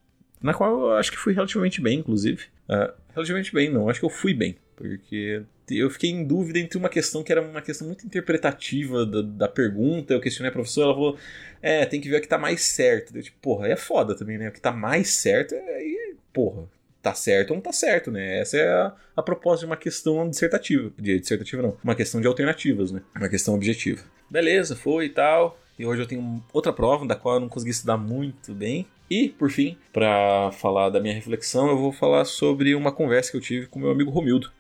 na 0.45 0.53
qual 0.53 0.79
eu 0.79 0.93
acho 0.93 1.11
que 1.11 1.17
fui 1.17 1.33
relativamente 1.33 1.81
bem, 1.81 2.01
inclusive. 2.01 2.45
Uh, 2.69 2.93
relativamente 3.15 3.53
bem, 3.53 3.71
não, 3.71 3.89
acho 3.89 3.99
que 3.99 4.05
eu 4.05 4.11
fui 4.11 4.35
bem. 4.35 4.57
Porque 4.77 5.43
eu 5.71 5.89
fiquei 5.89 6.11
em 6.11 6.23
dúvida 6.23 6.59
entre 6.59 6.77
uma 6.77 6.91
questão 6.91 7.23
que 7.23 7.33
era 7.33 7.41
uma 7.41 7.63
questão 7.63 7.87
muito 7.87 8.05
interpretativa 8.05 9.07
da, 9.07 9.23
da 9.23 9.49
pergunta. 9.49 10.13
Eu 10.13 10.21
questionei 10.21 10.51
a 10.51 10.53
professora, 10.53 10.89
ela 10.89 10.95
falou: 10.95 11.19
É, 11.63 11.87
tem 11.87 11.99
que 11.99 12.11
ver 12.11 12.19
o 12.19 12.21
que 12.21 12.29
tá 12.29 12.37
mais 12.37 12.61
certo. 12.61 13.17
Eu, 13.17 13.23
tipo, 13.23 13.39
porra, 13.41 13.69
é 13.69 13.77
foda 13.77 14.15
também, 14.15 14.37
né? 14.37 14.51
O 14.51 14.53
que 14.53 14.61
tá 14.61 14.71
mais 14.71 15.09
certo 15.15 15.55
é. 15.55 15.95
Porra, 16.31 16.69
tá 17.01 17.15
certo 17.15 17.51
ou 17.51 17.57
não 17.57 17.63
tá 17.63 17.73
certo, 17.73 18.11
né? 18.11 18.41
Essa 18.41 18.59
é 18.59 18.69
a, 18.69 18.93
a 19.17 19.23
proposta 19.23 19.61
de 19.61 19.67
uma 19.67 19.77
questão 19.79 20.29
dissertativa. 20.29 20.93
De, 20.99 21.21
dissertativa 21.21 21.63
não, 21.63 21.77
uma 21.83 21.95
questão 21.95 22.21
de 22.21 22.27
alternativas, 22.27 22.93
né? 22.93 23.01
Uma 23.17 23.31
questão 23.31 23.55
objetiva. 23.55 24.03
Beleza, 24.29 24.77
foi 24.77 25.07
e 25.07 25.11
tal. 25.11 25.59
E 25.79 25.87
hoje 25.87 26.03
eu 26.03 26.07
tenho 26.07 26.45
outra 26.53 26.73
prova 26.73 27.07
da 27.07 27.17
qual 27.17 27.37
eu 27.37 27.41
não 27.41 27.49
consegui 27.49 27.71
estudar 27.71 27.97
muito 27.97 28.53
bem. 28.53 28.87
E, 29.11 29.29
por 29.29 29.51
fim, 29.51 29.77
para 29.93 30.51
falar 30.53 30.91
da 30.91 31.01
minha 31.01 31.15
reflexão, 31.15 31.69
eu 31.69 31.79
vou 31.79 31.93
falar 31.93 32.25
sobre 32.25 32.75
uma 32.75 32.91
conversa 32.91 33.31
que 33.31 33.37
eu 33.37 33.41
tive 33.41 33.67
com 33.67 33.79
meu 33.79 33.91
amigo 33.91 34.11
Romildo. 34.11 34.51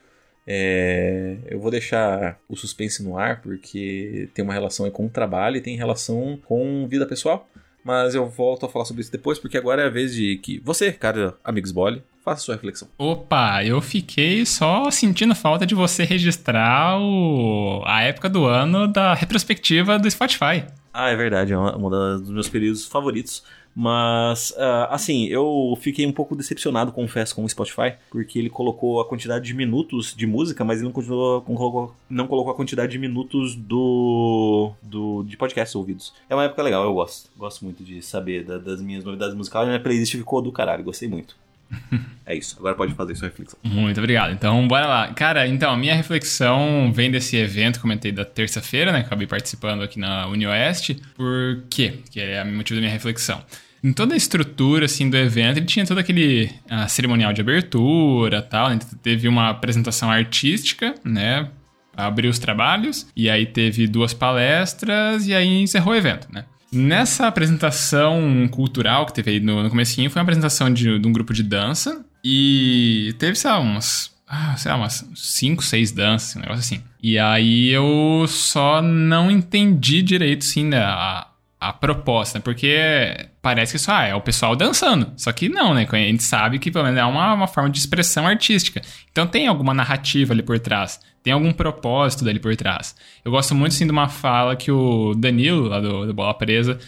É, 0.46 1.38
eu 1.46 1.58
vou 1.58 1.70
deixar 1.70 2.38
o 2.48 2.56
suspense 2.56 3.02
no 3.02 3.16
ar 3.16 3.40
porque 3.40 4.28
tem 4.34 4.44
uma 4.44 4.52
relação 4.52 4.88
com 4.90 5.06
o 5.06 5.10
trabalho 5.10 5.56
e 5.56 5.60
tem 5.60 5.76
relação 5.76 6.38
com 6.44 6.86
vida 6.86 7.06
pessoal. 7.06 7.48
Mas 7.82 8.14
eu 8.14 8.26
volto 8.26 8.64
a 8.64 8.68
falar 8.68 8.86
sobre 8.86 9.02
isso 9.02 9.12
depois, 9.12 9.38
porque 9.38 9.58
agora 9.58 9.82
é 9.82 9.86
a 9.86 9.90
vez 9.90 10.14
de 10.14 10.38
que 10.38 10.58
você, 10.60 10.90
cara, 10.90 11.34
amigos 11.44 11.70
Bole, 11.70 12.02
faça 12.24 12.42
sua 12.42 12.54
reflexão. 12.54 12.88
Opa, 12.96 13.62
eu 13.62 13.80
fiquei 13.82 14.46
só 14.46 14.90
sentindo 14.90 15.34
falta 15.34 15.66
de 15.66 15.74
você 15.74 16.04
registrar 16.04 16.98
o... 16.98 17.82
a 17.84 18.02
época 18.02 18.30
do 18.30 18.46
ano 18.46 18.88
da 18.88 19.12
retrospectiva 19.12 19.98
do 19.98 20.10
Spotify. 20.10 20.64
Ah, 20.96 21.10
é 21.10 21.16
verdade, 21.16 21.52
é 21.52 21.58
um 21.58 21.90
dos 22.20 22.30
meus 22.30 22.48
períodos 22.48 22.86
favoritos. 22.86 23.42
Mas, 23.74 24.52
uh, 24.52 24.86
assim, 24.90 25.26
eu 25.26 25.76
fiquei 25.80 26.06
um 26.06 26.12
pouco 26.12 26.36
decepcionado, 26.36 26.92
confesso, 26.92 27.34
com 27.34 27.42
o 27.42 27.48
Spotify, 27.48 27.94
porque 28.08 28.38
ele 28.38 28.48
colocou 28.48 29.00
a 29.00 29.04
quantidade 29.04 29.44
de 29.44 29.52
minutos 29.52 30.14
de 30.14 30.24
música, 30.24 30.64
mas 30.64 30.78
ele 30.78 30.84
não, 30.84 30.92
colocou, 30.92 31.92
não 32.08 32.28
colocou 32.28 32.52
a 32.52 32.54
quantidade 32.54 32.92
de 32.92 32.98
minutos 33.00 33.56
do, 33.56 34.70
do 34.80 35.24
de 35.24 35.36
podcasts 35.36 35.74
ouvidos. 35.74 36.14
É 36.30 36.34
uma 36.36 36.44
época 36.44 36.62
legal, 36.62 36.84
eu 36.84 36.94
gosto. 36.94 37.28
Gosto 37.36 37.64
muito 37.64 37.82
de 37.82 38.00
saber 38.00 38.44
da, 38.44 38.58
das 38.58 38.80
minhas 38.80 39.02
novidades 39.02 39.34
musicais. 39.34 39.66
Minha 39.66 39.80
playlist 39.80 40.12
ficou 40.12 40.40
do 40.40 40.52
caralho, 40.52 40.84
gostei 40.84 41.08
muito. 41.08 41.34
É 42.26 42.34
isso, 42.34 42.56
agora 42.58 42.74
pode 42.74 42.94
fazer 42.94 43.14
sua 43.16 43.28
reflexão. 43.28 43.58
Muito 43.62 43.98
obrigado. 43.98 44.32
Então, 44.32 44.66
bora 44.66 44.86
lá. 44.86 45.08
Cara, 45.12 45.46
então, 45.46 45.70
a 45.70 45.76
minha 45.76 45.94
reflexão 45.94 46.90
vem 46.90 47.10
desse 47.10 47.36
evento 47.36 47.78
comentei 47.78 48.10
da 48.12 48.24
terça-feira, 48.24 48.90
né? 48.90 49.00
Acabei 49.00 49.26
participando 49.26 49.82
aqui 49.82 49.98
na 49.98 50.26
UniOeste. 50.28 51.02
Por 51.16 51.64
quê? 51.68 51.98
Que 52.10 52.20
é 52.20 52.42
o 52.42 52.46
motivo 52.46 52.76
da 52.76 52.80
minha 52.80 52.92
reflexão. 52.92 53.42
Em 53.82 53.92
toda 53.92 54.14
a 54.14 54.16
estrutura, 54.16 54.86
assim, 54.86 55.10
do 55.10 55.16
evento, 55.18 55.58
ele 55.58 55.66
tinha 55.66 55.84
todo 55.84 55.98
aquele 55.98 56.50
uh, 56.70 56.88
cerimonial 56.88 57.34
de 57.34 57.42
abertura 57.42 58.40
tal, 58.40 58.70
né? 58.70 58.78
Teve 59.02 59.28
uma 59.28 59.50
apresentação 59.50 60.10
artística, 60.10 60.94
né? 61.04 61.50
Abriu 61.94 62.30
os 62.30 62.38
trabalhos, 62.38 63.06
e 63.14 63.28
aí 63.28 63.44
teve 63.44 63.86
duas 63.86 64.14
palestras, 64.14 65.26
e 65.26 65.34
aí 65.34 65.60
encerrou 65.60 65.92
o 65.92 65.96
evento, 65.96 66.26
né? 66.32 66.46
Nessa 66.74 67.26
apresentação 67.26 68.48
cultural 68.50 69.06
que 69.06 69.14
teve 69.14 69.32
aí 69.32 69.40
no, 69.40 69.62
no 69.62 69.70
comecinho, 69.70 70.10
foi 70.10 70.20
uma 70.20 70.24
apresentação 70.24 70.72
de, 70.72 70.98
de 70.98 71.08
um 71.08 71.12
grupo 71.12 71.32
de 71.32 71.42
dança. 71.42 72.04
E 72.22 73.14
teve, 73.18 73.36
sei 73.36 73.50
lá, 73.50 73.58
umas 73.58 74.14
ah, 74.26 74.56
sei 74.56 74.70
lá, 74.70 74.78
umas 74.78 75.06
5, 75.14 75.62
6 75.62 75.92
danças, 75.92 76.36
um 76.36 76.40
negócio 76.40 76.60
assim. 76.60 76.82
E 77.02 77.18
aí 77.18 77.68
eu 77.68 78.24
só 78.26 78.80
não 78.82 79.30
entendi 79.30 80.02
direito, 80.02 80.42
assim, 80.42 80.64
né, 80.64 80.78
a, 80.78 81.28
a 81.60 81.72
proposta, 81.72 82.40
porque 82.40 83.28
parece 83.44 83.72
que 83.72 83.78
só 83.78 83.92
ah, 83.92 84.04
é 84.04 84.14
o 84.14 84.22
pessoal 84.22 84.56
dançando. 84.56 85.12
Só 85.18 85.30
que 85.30 85.50
não, 85.50 85.74
né? 85.74 85.86
A 85.86 85.96
gente 85.96 86.22
sabe 86.22 86.58
que 86.58 86.70
pelo 86.70 86.84
menos 86.84 86.98
é 86.98 87.04
uma, 87.04 87.34
uma 87.34 87.46
forma 87.46 87.68
de 87.68 87.78
expressão 87.78 88.26
artística. 88.26 88.80
Então 89.12 89.26
tem 89.26 89.46
alguma 89.46 89.74
narrativa 89.74 90.32
ali 90.32 90.42
por 90.42 90.58
trás, 90.58 90.98
tem 91.22 91.30
algum 91.30 91.52
propósito 91.52 92.26
ali 92.26 92.40
por 92.40 92.56
trás. 92.56 92.96
Eu 93.22 93.30
gosto 93.30 93.54
muito 93.54 93.74
sim 93.74 93.84
de 93.84 93.92
uma 93.92 94.08
fala 94.08 94.56
que 94.56 94.72
o 94.72 95.14
Danilo, 95.14 95.68
lá 95.68 95.78
do, 95.78 96.06
do 96.06 96.14
Bola 96.14 96.32
Presa, 96.32 96.78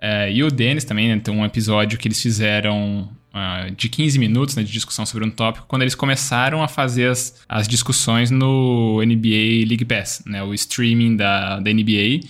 é, 0.00 0.32
e 0.32 0.42
o 0.42 0.50
Denis 0.50 0.82
também, 0.82 1.08
né, 1.08 1.20
tem 1.22 1.32
um 1.32 1.44
episódio 1.44 1.96
que 1.96 2.08
eles 2.08 2.20
fizeram 2.20 3.08
uh, 3.32 3.70
de 3.76 3.88
15 3.88 4.18
minutos 4.18 4.56
né, 4.56 4.64
de 4.64 4.72
discussão 4.72 5.06
sobre 5.06 5.24
um 5.24 5.30
tópico, 5.30 5.66
quando 5.68 5.82
eles 5.82 5.94
começaram 5.94 6.62
a 6.62 6.68
fazer 6.68 7.08
as, 7.08 7.40
as 7.48 7.68
discussões 7.68 8.30
no 8.30 9.00
NBA 9.04 9.68
League 9.68 9.84
Pass, 9.84 10.22
né, 10.26 10.42
o 10.42 10.52
streaming 10.54 11.16
da, 11.16 11.60
da 11.60 11.72
NBA 11.72 12.20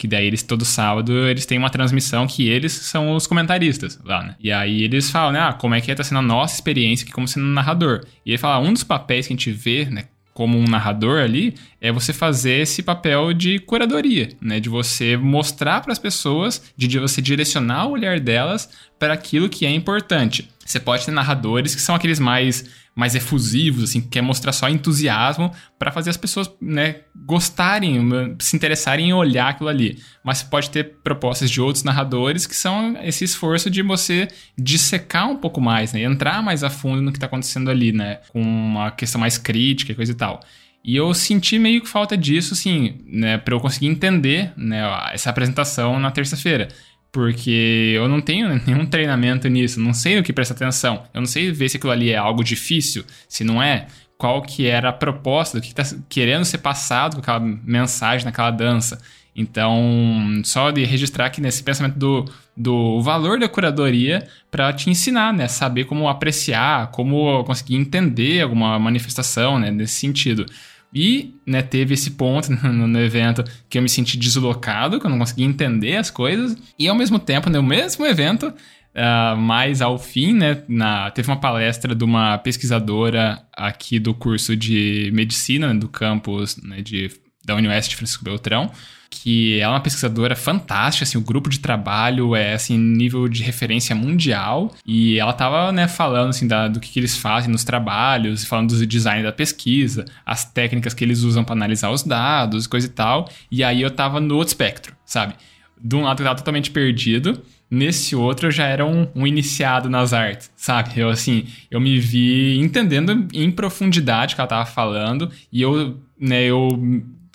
que 0.00 0.08
daí 0.08 0.26
eles 0.26 0.42
todo 0.42 0.64
sábado 0.64 1.12
eles 1.28 1.44
têm 1.44 1.58
uma 1.58 1.68
transmissão 1.68 2.26
que 2.26 2.48
eles 2.48 2.72
são 2.72 3.14
os 3.14 3.26
comentaristas 3.26 4.00
lá, 4.02 4.22
né? 4.22 4.34
E 4.40 4.50
aí 4.50 4.82
eles 4.82 5.10
falam, 5.10 5.32
né, 5.32 5.40
ah, 5.40 5.52
como 5.52 5.74
é 5.74 5.80
que 5.82 5.94
tá 5.94 6.02
sendo 6.02 6.20
a 6.20 6.22
nossa 6.22 6.54
experiência 6.54 7.04
aqui 7.04 7.12
como 7.12 7.28
sendo 7.28 7.44
um 7.44 7.52
narrador. 7.52 8.00
E 8.24 8.30
ele 8.30 8.38
fala, 8.38 8.66
um 8.66 8.72
dos 8.72 8.82
papéis 8.82 9.26
que 9.26 9.34
a 9.34 9.36
gente 9.36 9.52
vê, 9.52 9.84
né, 9.84 10.06
como 10.32 10.56
um 10.56 10.64
narrador 10.64 11.20
ali, 11.20 11.52
é 11.82 11.92
você 11.92 12.14
fazer 12.14 12.62
esse 12.62 12.82
papel 12.82 13.34
de 13.34 13.58
curadoria, 13.58 14.30
né? 14.40 14.58
De 14.58 14.70
você 14.70 15.18
mostrar 15.18 15.82
para 15.82 15.92
as 15.92 15.98
pessoas, 15.98 16.72
de 16.74 16.98
você 16.98 17.20
direcionar 17.20 17.86
o 17.86 17.90
olhar 17.90 18.18
delas 18.18 18.70
para 18.98 19.12
aquilo 19.12 19.50
que 19.50 19.66
é 19.66 19.70
importante. 19.70 20.48
Você 20.64 20.80
pode 20.80 21.04
ter 21.04 21.12
narradores 21.12 21.74
que 21.74 21.82
são 21.82 21.94
aqueles 21.94 22.18
mais 22.18 22.64
mais 23.00 23.14
efusivos, 23.14 23.84
assim, 23.84 24.00
que 24.02 24.08
quer 24.08 24.20
mostrar 24.20 24.52
só 24.52 24.68
entusiasmo 24.68 25.50
para 25.78 25.90
fazer 25.90 26.10
as 26.10 26.18
pessoas, 26.18 26.50
né, 26.60 26.96
gostarem, 27.16 28.36
se 28.38 28.54
interessarem 28.54 29.08
em 29.08 29.12
olhar 29.14 29.48
aquilo 29.48 29.70
ali. 29.70 29.98
Mas 30.22 30.42
pode 30.42 30.68
ter 30.68 30.98
propostas 31.02 31.50
de 31.50 31.62
outros 31.62 31.82
narradores 31.82 32.46
que 32.46 32.54
são 32.54 32.94
esse 33.02 33.24
esforço 33.24 33.70
de 33.70 33.80
você 33.80 34.28
dissecar 34.56 35.30
um 35.30 35.36
pouco 35.36 35.62
mais, 35.62 35.94
né, 35.94 36.02
entrar 36.02 36.42
mais 36.42 36.62
a 36.62 36.68
fundo 36.68 37.00
no 37.00 37.10
que 37.10 37.16
está 37.16 37.26
acontecendo 37.26 37.70
ali, 37.70 37.90
né, 37.90 38.20
com 38.28 38.42
uma 38.42 38.90
questão 38.90 39.18
mais 39.18 39.38
crítica 39.38 39.92
e 39.92 39.94
coisa 39.94 40.12
e 40.12 40.14
tal. 40.14 40.40
E 40.84 40.94
eu 40.96 41.12
senti 41.14 41.58
meio 41.58 41.80
que 41.80 41.88
falta 41.88 42.16
disso, 42.16 42.54
assim, 42.54 42.98
né, 43.06 43.38
para 43.38 43.54
eu 43.54 43.60
conseguir 43.60 43.86
entender, 43.86 44.52
né, 44.56 44.82
essa 45.12 45.30
apresentação 45.30 45.98
na 45.98 46.10
terça-feira 46.10 46.68
porque 47.12 47.92
eu 47.94 48.08
não 48.08 48.20
tenho 48.20 48.48
nenhum 48.66 48.86
treinamento 48.86 49.48
nisso, 49.48 49.80
não 49.80 49.92
sei 49.92 50.18
o 50.18 50.22
que 50.22 50.32
prestar 50.32 50.54
atenção. 50.54 51.04
Eu 51.12 51.20
não 51.20 51.26
sei 51.26 51.50
ver 51.52 51.68
se 51.68 51.76
aquilo 51.76 51.92
ali 51.92 52.10
é 52.10 52.16
algo 52.16 52.42
difícil, 52.44 53.04
se 53.28 53.44
não 53.44 53.62
é, 53.62 53.86
qual 54.16 54.42
que 54.42 54.66
era 54.66 54.90
a 54.90 54.92
proposta, 54.92 55.58
o 55.58 55.60
que 55.60 55.68
está 55.68 55.82
querendo 56.08 56.44
ser 56.44 56.58
passado 56.58 57.14
com 57.14 57.20
aquela 57.20 57.40
mensagem 57.40 58.24
naquela 58.24 58.50
dança. 58.50 59.00
Então, 59.34 60.42
só 60.44 60.70
de 60.70 60.84
registrar 60.84 61.26
aqui 61.26 61.40
nesse 61.40 61.62
pensamento 61.62 61.96
do, 61.96 62.24
do 62.56 63.00
valor 63.00 63.38
da 63.38 63.48
curadoria 63.48 64.26
para 64.50 64.72
te 64.72 64.90
ensinar, 64.90 65.32
né? 65.32 65.48
Saber 65.48 65.84
como 65.84 66.08
apreciar, 66.08 66.90
como 66.90 67.42
conseguir 67.44 67.76
entender 67.76 68.42
alguma 68.42 68.78
manifestação, 68.78 69.58
né? 69.58 69.70
Nesse 69.70 69.94
sentido. 69.94 70.44
E 70.92 71.34
né, 71.46 71.62
teve 71.62 71.94
esse 71.94 72.12
ponto 72.12 72.50
no, 72.52 72.86
no, 72.86 73.00
evento 73.00 73.44
que 73.68 73.78
eu 73.78 73.82
me 73.82 73.88
senti 73.88 74.18
deslocado, 74.18 74.98
que 74.98 75.06
eu 75.06 75.10
não 75.10 75.18
conseguia 75.18 75.46
entender 75.46 75.96
as 75.96 76.10
coisas. 76.10 76.56
E 76.78 76.88
ao 76.88 76.94
mesmo 76.94 77.18
tempo, 77.18 77.48
no 77.48 77.62
mesmo 77.62 78.04
evento, 78.06 78.46
uh, 78.48 79.36
mais 79.36 79.80
ao 79.80 79.98
fim, 79.98 80.34
né, 80.34 80.62
na, 80.68 81.10
teve 81.10 81.28
uma 81.28 81.40
palestra 81.40 81.94
de 81.94 82.04
uma 82.04 82.38
pesquisadora 82.38 83.42
aqui 83.52 83.98
do 83.98 84.14
curso 84.14 84.56
de 84.56 85.10
medicina, 85.12 85.72
né, 85.72 85.78
do 85.78 85.88
campus 85.88 86.56
né, 86.56 86.82
de, 86.82 87.10
da 87.44 87.54
Universidade 87.54 87.90
de 87.90 87.96
Francisco 87.96 88.24
Beltrão, 88.24 88.70
que 89.10 89.58
é 89.58 89.68
uma 89.68 89.80
pesquisadora 89.80 90.36
fantástica, 90.36 91.02
assim, 91.02 91.18
o 91.18 91.20
grupo 91.20 91.50
de 91.50 91.58
trabalho 91.58 92.36
é, 92.36 92.54
assim, 92.54 92.78
nível 92.78 93.28
de 93.28 93.42
referência 93.42 93.94
mundial, 93.94 94.72
e 94.86 95.18
ela 95.18 95.32
tava, 95.32 95.72
né, 95.72 95.88
falando, 95.88 96.30
assim, 96.30 96.46
da, 96.46 96.68
do 96.68 96.78
que, 96.78 96.88
que 96.88 97.00
eles 97.00 97.16
fazem 97.16 97.50
nos 97.50 97.64
trabalhos, 97.64 98.44
falando 98.44 98.76
do 98.76 98.86
design 98.86 99.22
da 99.24 99.32
pesquisa, 99.32 100.04
as 100.24 100.44
técnicas 100.44 100.94
que 100.94 101.04
eles 101.04 101.22
usam 101.22 101.42
para 101.42 101.54
analisar 101.54 101.90
os 101.90 102.04
dados, 102.04 102.68
coisa 102.68 102.86
e 102.86 102.90
tal, 102.90 103.28
e 103.50 103.64
aí 103.64 103.82
eu 103.82 103.90
tava 103.90 104.20
no 104.20 104.36
outro 104.36 104.52
espectro, 104.52 104.94
sabe? 105.04 105.34
De 105.82 105.96
um 105.96 106.02
lado 106.02 106.20
eu 106.20 106.26
tava 106.26 106.38
totalmente 106.38 106.70
perdido, 106.70 107.42
nesse 107.68 108.14
outro 108.14 108.46
eu 108.46 108.50
já 108.52 108.66
era 108.66 108.86
um, 108.86 109.08
um, 109.14 109.26
iniciado 109.26 109.90
nas 109.90 110.12
artes, 110.12 110.52
sabe? 110.54 111.00
Eu, 111.00 111.08
assim, 111.08 111.46
eu 111.68 111.80
me 111.80 111.98
vi 111.98 112.58
entendendo 112.60 113.26
em 113.34 113.50
profundidade 113.50 114.34
o 114.34 114.36
que 114.36 114.40
ela 114.40 114.48
tava 114.48 114.66
falando, 114.66 115.30
e 115.52 115.60
eu, 115.60 115.98
né, 116.18 116.44
eu 116.44 116.68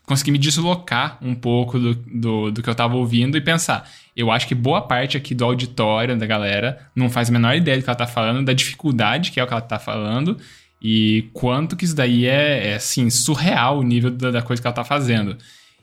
consegui 0.06 0.32
me 0.32 0.38
deslocar 0.38 1.18
um 1.22 1.34
pouco 1.34 1.80
do, 1.80 1.96
do, 1.96 2.52
do 2.52 2.64
que 2.64 2.70
eu 2.70 2.74
estava 2.74 2.96
ouvindo 2.96 3.38
e 3.38 3.42
pensar. 3.42 3.90
Eu 4.16 4.32
acho 4.32 4.48
que 4.48 4.56
boa 4.56 4.82
parte 4.82 5.18
aqui 5.18 5.34
do 5.34 5.44
auditório 5.44 6.18
da 6.18 6.26
galera 6.26 6.90
não 6.96 7.10
faz 7.10 7.30
a 7.30 7.34
menor 7.34 7.56
ideia 7.56 7.78
do 7.78 7.84
que 7.84 7.90
ela 7.90 7.96
está 7.96 8.08
falando, 8.08 8.46
da 8.46 8.54
dificuldade 8.54 9.32
que 9.32 9.40
é 9.40 9.44
o 9.44 9.48
que 9.48 9.54
ela 9.54 9.64
está 9.64 9.80
falando 9.80 10.38
e 10.82 11.30
quanto 11.34 11.76
que 11.76 11.84
isso 11.86 11.96
daí 11.96 12.28
é, 12.28 12.70
é 12.70 12.76
assim, 12.76 13.10
surreal 13.10 13.80
o 13.80 13.84
nível 13.84 14.12
da, 14.12 14.30
da, 14.30 14.42
coisa 14.42 14.62
que 14.62 14.68
ela 14.68 14.72
está 14.72 14.84
fazendo. 14.84 15.36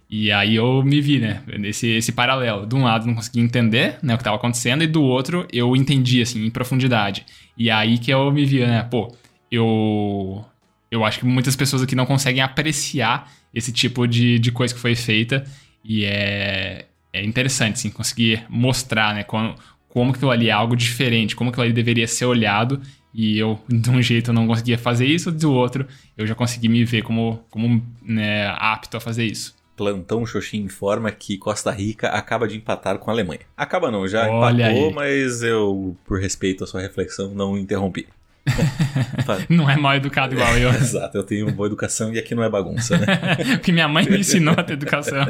E 0.09 0.31
aí 0.31 0.55
eu 0.55 0.83
me 0.85 1.01
vi, 1.01 1.19
né, 1.19 1.43
nesse 1.59 1.89
esse 1.89 2.13
paralelo. 2.13 2.67
De 2.67 2.75
um 2.75 2.85
lado 2.85 3.07
não 3.07 3.15
consegui 3.15 3.41
entender 3.41 3.99
né, 4.03 4.15
o 4.15 4.17
que 4.17 4.21
estava 4.21 4.37
acontecendo 4.37 4.85
e 4.85 4.87
do 4.87 5.03
outro 5.03 5.47
eu 5.53 5.75
entendi, 5.75 6.23
assim, 6.23 6.45
em 6.45 6.51
profundidade. 6.51 7.27
E 7.57 7.71
aí 7.71 7.99
que 7.99 8.13
eu 8.13 8.31
me 8.31 8.45
vi, 8.45 8.61
né, 8.61 8.83
pô, 8.85 9.13
eu... 9.51 10.45
Eu 10.89 11.07
acho 11.07 11.21
que 11.21 11.25
muitas 11.25 11.57
pessoas 11.57 11.83
aqui 11.83 11.97
não 11.97 12.05
conseguem 12.05 12.43
apreciar 12.43 13.27
esse 13.55 13.73
tipo 13.73 14.07
de, 14.07 14.39
de 14.39 14.53
coisa 14.53 14.75
que 14.75 14.81
foi 14.81 14.95
feita. 14.95 15.45
E 15.85 16.05
é, 16.05 16.87
é 17.13 17.25
interessante, 17.25 17.75
assim, 17.75 17.91
conseguir 17.91 18.45
mostrar, 18.49 19.15
né, 19.15 19.25
como, 19.25 19.55
como 19.89 20.13
aquilo 20.13 20.31
ali 20.31 20.49
é 20.49 20.53
algo 20.53 20.77
diferente, 20.77 21.37
como 21.37 21.51
aquilo 21.51 21.65
ali 21.65 21.73
deveria 21.73 22.07
ser 22.07 22.25
olhado. 22.25 22.81
E 23.15 23.39
eu, 23.39 23.59
de 23.69 23.91
um 23.91 24.01
jeito, 24.01 24.31
eu 24.31 24.35
não 24.35 24.47
conseguia 24.47 24.79
fazer 24.79 25.07
isso, 25.07 25.31
do 25.31 25.53
outro, 25.53 25.87
eu 26.17 26.27
já 26.27 26.35
consegui 26.35 26.69
me 26.69 26.83
ver 26.85 27.03
como, 27.03 27.45
como 27.51 27.85
né, 28.01 28.47
apto 28.57 28.97
a 28.97 29.01
fazer 29.01 29.27
isso. 29.27 29.55
Plantão 29.77 30.25
Xoxin 30.25 30.63
informa 30.63 31.11
que 31.11 31.37
Costa 31.37 31.71
Rica 31.71 32.09
acaba 32.09 32.47
de 32.47 32.57
empatar 32.57 32.99
com 32.99 33.11
a 33.11 33.15
Alemanha. 33.15 33.41
Acaba 33.57 33.91
não, 33.91 34.07
já 34.07 34.29
Olha 34.31 34.71
empatou, 34.71 34.89
aí. 34.89 34.95
mas 34.95 35.43
eu, 35.43 35.97
por 36.05 36.21
respeito 36.21 36.65
à 36.65 36.67
sua 36.67 36.81
reflexão, 36.81 37.35
não 37.35 37.59
interrompi. 37.59 38.07
não 39.49 39.71
é 39.71 39.77
mal 39.77 39.95
educado 39.95 40.35
igual 40.35 40.57
eu. 40.59 40.71
Exato, 40.75 41.17
eu 41.17 41.23
tenho 41.23 41.51
boa 41.53 41.67
educação 41.67 42.13
e 42.13 42.19
aqui 42.19 42.35
não 42.35 42.43
é 42.43 42.49
bagunça, 42.49 42.99
né? 42.99 43.07
Porque 43.57 43.73
minha 43.73 43.89
mãe 43.89 44.05
me 44.05 44.19
ensinou 44.19 44.55
a 44.57 44.63
ter 44.63 44.75
educação? 44.75 45.25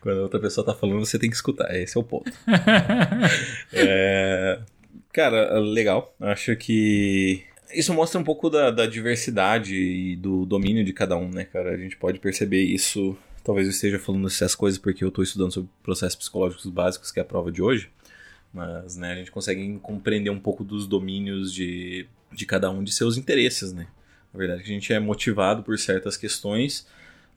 Quando 0.00 0.18
a 0.18 0.22
outra 0.22 0.40
pessoa 0.40 0.64
tá 0.64 0.74
falando, 0.74 1.04
você 1.04 1.18
tem 1.18 1.30
que 1.30 1.36
escutar, 1.36 1.74
esse 1.76 1.96
é 1.96 2.00
o 2.00 2.04
ponto. 2.04 2.30
é... 3.72 4.58
Cara, 5.12 5.58
legal. 5.60 6.14
Acho 6.20 6.54
que 6.56 7.42
isso 7.72 7.92
mostra 7.94 8.20
um 8.20 8.24
pouco 8.24 8.50
da, 8.50 8.70
da, 8.70 8.86
diversidade 8.86 9.74
e 9.74 10.16
do 10.16 10.44
domínio 10.44 10.84
de 10.84 10.92
cada 10.92 11.16
um, 11.16 11.30
né, 11.30 11.44
cara? 11.44 11.70
A 11.70 11.76
gente 11.76 11.96
pode 11.96 12.18
perceber 12.18 12.62
isso. 12.62 13.16
Talvez 13.42 13.66
eu 13.66 13.70
esteja 13.70 13.98
falando 13.98 14.26
essas 14.26 14.54
coisas 14.54 14.78
porque 14.78 15.04
eu 15.04 15.08
estou 15.08 15.24
estudando 15.24 15.52
sobre 15.52 15.70
processos 15.82 16.16
psicológicos 16.16 16.66
básicos, 16.66 17.10
que 17.10 17.18
é 17.18 17.22
a 17.22 17.24
prova 17.24 17.50
de 17.50 17.62
hoje. 17.62 17.90
Mas 18.56 18.96
né, 18.96 19.12
a 19.12 19.16
gente 19.16 19.30
consegue 19.30 19.78
compreender 19.82 20.30
um 20.30 20.40
pouco 20.40 20.64
dos 20.64 20.86
domínios 20.86 21.52
de 21.52 22.06
de 22.32 22.44
cada 22.44 22.70
um 22.70 22.82
de 22.82 22.92
seus 22.92 23.16
interesses, 23.16 23.72
né? 23.72 23.86
Na 24.32 24.38
verdade, 24.38 24.62
a 24.62 24.66
gente 24.66 24.92
é 24.92 24.98
motivado 24.98 25.62
por 25.62 25.78
certas 25.78 26.16
questões 26.16 26.86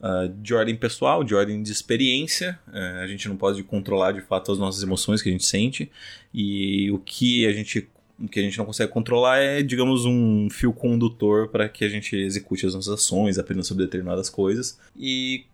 uh, 0.02 0.28
de 0.42 0.54
ordem 0.54 0.76
pessoal, 0.76 1.24
de 1.24 1.36
ordem 1.36 1.62
de 1.62 1.72
experiência. 1.72 2.60
Uh, 2.68 3.02
a 3.02 3.08
gente 3.08 3.30
não 3.30 3.38
pode 3.38 3.62
controlar 3.64 4.14
de 4.14 4.22
fato 4.22 4.52
as 4.52 4.58
nossas 4.58 4.82
emoções 4.82 5.22
que 5.22 5.30
a 5.30 5.32
gente 5.32 5.46
sente 5.46 5.92
e 6.34 6.90
o 6.92 6.98
que 7.00 7.46
a 7.46 7.52
gente 7.52 7.88
o 8.22 8.28
que 8.28 8.40
a 8.40 8.44
gente 8.44 8.58
não 8.58 8.66
consegue 8.66 8.92
controlar 8.92 9.38
é, 9.38 9.64
digamos, 9.64 10.04
um 10.04 10.50
fio 10.50 10.74
condutor 10.74 11.48
para 11.48 11.70
que 11.70 11.86
a 11.86 11.90
gente 11.90 12.18
execute 12.18 12.66
as 12.66 12.74
nossas 12.74 12.94
ações, 12.94 13.38
aprenda 13.38 13.64
sobre 13.64 13.86
determinadas 13.86 14.30
coisas. 14.30 14.78
E 14.98 15.46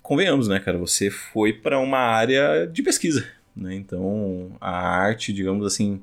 convenhamos, 0.00 0.46
né, 0.46 0.60
cara, 0.60 0.78
você 0.78 1.10
foi 1.10 1.52
para 1.52 1.80
uma 1.80 1.98
área 1.98 2.64
de 2.64 2.80
pesquisa, 2.80 3.26
né? 3.54 3.74
Então, 3.74 4.52
a 4.60 4.70
arte, 4.70 5.32
digamos 5.32 5.66
assim, 5.66 6.00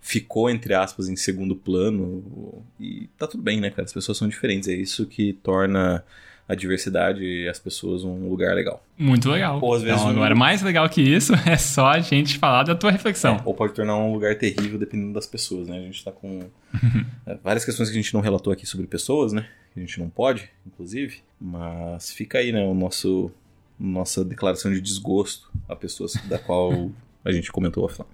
ficou, 0.00 0.48
entre 0.48 0.74
aspas, 0.74 1.08
em 1.08 1.16
segundo 1.16 1.54
plano. 1.54 2.62
E 2.80 3.08
tá 3.18 3.26
tudo 3.26 3.42
bem, 3.42 3.60
né, 3.60 3.70
cara? 3.70 3.84
As 3.84 3.92
pessoas 3.92 4.18
são 4.18 4.28
diferentes. 4.28 4.68
É 4.68 4.74
isso 4.74 5.06
que 5.06 5.32
torna 5.32 6.04
a 6.48 6.54
diversidade 6.54 7.22
e 7.22 7.46
as 7.46 7.58
pessoas 7.58 8.02
um 8.04 8.26
lugar 8.28 8.54
legal. 8.54 8.82
Muito 8.96 9.28
legal. 9.28 9.60
Ou 9.60 9.74
às 9.74 9.82
vezes. 9.82 10.00
Não, 10.00 10.08
um... 10.08 10.10
Agora, 10.12 10.34
mais 10.34 10.62
legal 10.62 10.88
que 10.88 11.02
isso 11.02 11.34
é 11.46 11.58
só 11.58 11.88
a 11.88 12.00
gente 12.00 12.38
falar 12.38 12.62
da 12.62 12.74
tua 12.74 12.90
reflexão. 12.90 13.36
É, 13.36 13.42
ou 13.44 13.52
pode 13.52 13.74
tornar 13.74 13.96
um 13.98 14.14
lugar 14.14 14.34
terrível 14.36 14.78
dependendo 14.78 15.12
das 15.12 15.26
pessoas, 15.26 15.68
né? 15.68 15.76
A 15.76 15.82
gente 15.82 16.02
tá 16.02 16.10
com 16.10 16.48
é, 17.26 17.34
várias 17.44 17.64
questões 17.66 17.90
que 17.90 17.98
a 17.98 18.00
gente 18.00 18.14
não 18.14 18.22
relatou 18.22 18.50
aqui 18.50 18.64
sobre 18.64 18.86
pessoas, 18.86 19.34
né? 19.34 19.46
Que 19.74 19.80
a 19.80 19.82
gente 19.82 20.00
não 20.00 20.08
pode, 20.08 20.48
inclusive. 20.66 21.18
Mas 21.38 22.10
fica 22.10 22.38
aí, 22.38 22.50
né? 22.50 22.64
O 22.64 22.72
nosso. 22.72 23.30
Nossa 23.78 24.24
declaração 24.24 24.72
de 24.72 24.80
desgosto 24.80 25.50
a 25.68 25.76
pessoas 25.76 26.14
da 26.26 26.38
qual 26.38 26.90
a 27.24 27.32
gente 27.32 27.52
comentou 27.52 27.84
offline. 27.84 28.08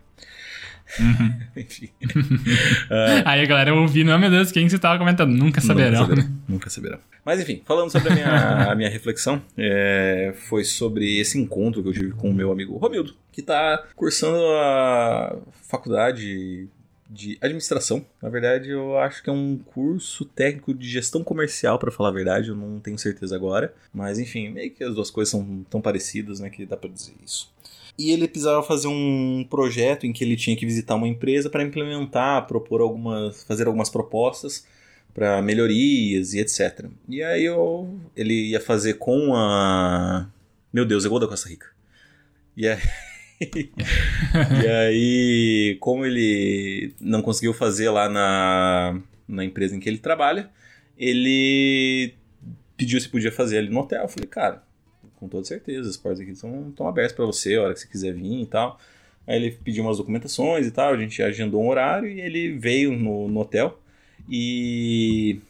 Uhum. 1.01 1.41
Enfim. 1.57 1.89
Aí 3.25 3.41
a 3.41 3.47
galera 3.47 3.75
ouvindo, 3.75 4.13
oh 4.13 4.19
meu 4.19 4.31
Deus, 4.31 4.53
quem 4.53 4.69
você 4.69 4.79
tava 4.79 4.99
comentando? 4.99 5.31
Nunca 5.31 5.61
saberão. 5.61 6.01
Nunca 6.03 6.15
saberão. 6.15 6.29
né? 6.29 6.35
Nunca 6.49 6.71
saberão. 6.71 6.99
Mas 7.25 7.41
enfim, 7.41 7.63
falando 7.65 7.91
sobre 7.91 8.11
a 8.11 8.15
minha, 8.15 8.73
a 8.73 8.75
minha 8.75 8.91
reflexão, 8.91 9.41
é, 9.57 10.35
foi 10.37 10.63
sobre 10.63 11.19
esse 11.19 11.39
encontro 11.41 11.83
que 11.83 11.89
eu 11.89 11.93
tive 11.93 12.11
com 12.13 12.31
o 12.31 12.35
meu 12.35 12.53
amigo 12.53 12.77
Romildo, 12.77 13.15
que 13.33 13.41
está 13.41 13.83
cursando 13.97 14.37
a 14.37 15.37
faculdade 15.69 16.69
de 17.09 17.39
administração. 17.41 18.05
Na 18.21 18.29
verdade, 18.29 18.71
eu 18.71 18.99
acho 18.99 19.23
que 19.23 19.31
é 19.31 19.33
um 19.33 19.59
curso 19.59 20.25
técnico 20.25 20.75
de 20.75 20.89
gestão 20.89 21.23
comercial, 21.23 21.79
para 21.79 21.91
falar 21.91 22.09
a 22.09 22.13
verdade, 22.13 22.49
eu 22.49 22.57
não 22.57 22.81
tenho 22.81 22.99
certeza 22.99 23.35
agora. 23.37 23.75
Mas 23.93 24.19
enfim, 24.19 24.49
meio 24.49 24.71
que 24.71 24.83
as 24.83 24.95
duas 24.95 25.11
coisas 25.11 25.31
são 25.31 25.65
tão 25.71 25.81
parecidas, 25.81 26.41
né, 26.41 26.51
que 26.51 26.67
dá 26.67 26.77
para 26.77 26.91
dizer 26.91 27.15
isso. 27.25 27.53
E 27.97 28.11
ele 28.11 28.27
precisava 28.27 28.63
fazer 28.63 28.89
um 28.89 29.47
projeto 29.49 30.05
em 30.05 30.13
que 30.13 30.25
ele 30.25 30.37
tinha 30.37 30.57
que 30.57 30.67
visitar 30.67 30.97
uma 30.97 31.07
empresa 31.07 31.49
para 31.49 31.63
implementar, 31.63 32.47
propor 32.47 32.81
algumas, 32.81 33.45
fazer 33.45 33.67
algumas 33.67 33.89
propostas 33.89 34.67
para 35.13 35.41
melhorias 35.41 36.35
e 36.35 36.41
etc. 36.41 36.87
E 37.09 37.23
aí 37.23 37.45
eu, 37.45 37.97
ele 38.17 38.51
ia 38.51 38.61
fazer 38.61 38.95
com 38.95 39.35
a. 39.35 40.29
Meu 40.73 40.85
Deus, 40.85 41.05
é 41.05 41.07
igual 41.07 41.21
da 41.21 41.29
Costa 41.29 41.49
Rica. 41.49 41.69
E 42.57 42.67
aí. 42.67 42.79
e 44.63 44.69
aí, 44.69 45.77
como 45.81 46.07
ele 46.07 46.95
não 47.01 47.23
conseguiu 47.23 47.53
fazer 47.53 47.91
lá 47.91 48.09
na, 48.09 49.01
na 49.27 49.45
empresa 49.45 49.75
em 49.75 49.81
que 49.81 49.89
ele 49.89 49.99
trabalha, 49.99 50.51
ele 50.97 52.15
pediu 52.77 53.01
se 53.01 53.09
podia 53.09 53.33
fazer 53.33 53.59
ali 53.59 53.69
no 53.69 53.81
hotel. 53.81 54.03
Eu 54.03 54.09
falei, 54.09 54.29
cara, 54.29 54.63
com 55.17 55.29
toda 55.29 55.45
certeza, 55.45 55.89
as 55.89 55.97
portas 55.97 56.21
aqui 56.21 56.31
estão, 56.31 56.73
abertas 56.87 57.13
para 57.13 57.25
você, 57.25 57.55
a 57.55 57.63
hora 57.63 57.75
que 57.75 57.81
você 57.81 57.89
quiser 57.89 58.15
vir 58.15 58.43
e 58.43 58.47
tal. 58.47 58.79
Aí 59.27 59.37
ele 59.37 59.53
pediu 59.53 59.83
umas 59.83 59.97
documentações 59.97 60.67
e 60.67 60.71
tal, 60.71 60.93
a 60.93 60.97
gente 60.99 61.23
agendou 61.23 61.63
um 61.63 61.69
horário 61.69 62.09
e 62.09 62.21
ele 62.21 62.57
veio 62.59 62.93
no, 62.93 63.29
no 63.29 63.41
hotel. 63.41 63.81
E 64.29 65.41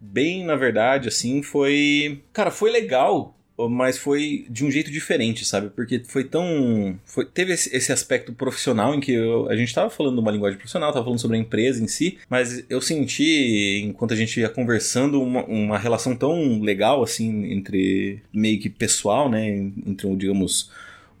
bem, 0.00 0.44
na 0.44 0.56
verdade, 0.56 1.08
assim, 1.08 1.42
foi. 1.42 2.22
Cara, 2.32 2.50
foi 2.50 2.70
legal, 2.70 3.35
mas 3.58 3.96
foi 3.96 4.46
de 4.50 4.64
um 4.64 4.70
jeito 4.70 4.90
diferente, 4.90 5.44
sabe? 5.44 5.70
Porque 5.70 6.00
foi 6.00 6.24
tão. 6.24 6.98
Foi, 7.04 7.24
teve 7.24 7.52
esse, 7.54 7.92
aspecto 7.92 8.32
profissional 8.32 8.94
em 8.94 9.00
que 9.00 9.12
eu, 9.12 9.48
a 9.48 9.56
gente 9.56 9.74
tava 9.74 9.88
falando 9.88 10.18
uma 10.18 10.30
linguagem 10.30 10.58
profissional, 10.58 10.92
tava 10.92 11.04
falando 11.04 11.20
sobre 11.20 11.38
a 11.38 11.40
empresa 11.40 11.82
em 11.82 11.88
si, 11.88 12.18
mas 12.28 12.64
eu 12.68 12.80
senti, 12.82 13.82
enquanto 13.84 14.12
a 14.12 14.16
gente 14.16 14.38
ia 14.38 14.48
conversando, 14.50 15.22
uma, 15.22 15.44
uma 15.44 15.78
relação 15.78 16.14
tão 16.14 16.60
legal, 16.60 17.02
assim, 17.02 17.50
entre 17.52 18.20
meio 18.32 18.60
que 18.60 18.68
pessoal, 18.68 19.30
né? 19.30 19.48
Entre, 19.86 20.14
digamos, 20.16 20.70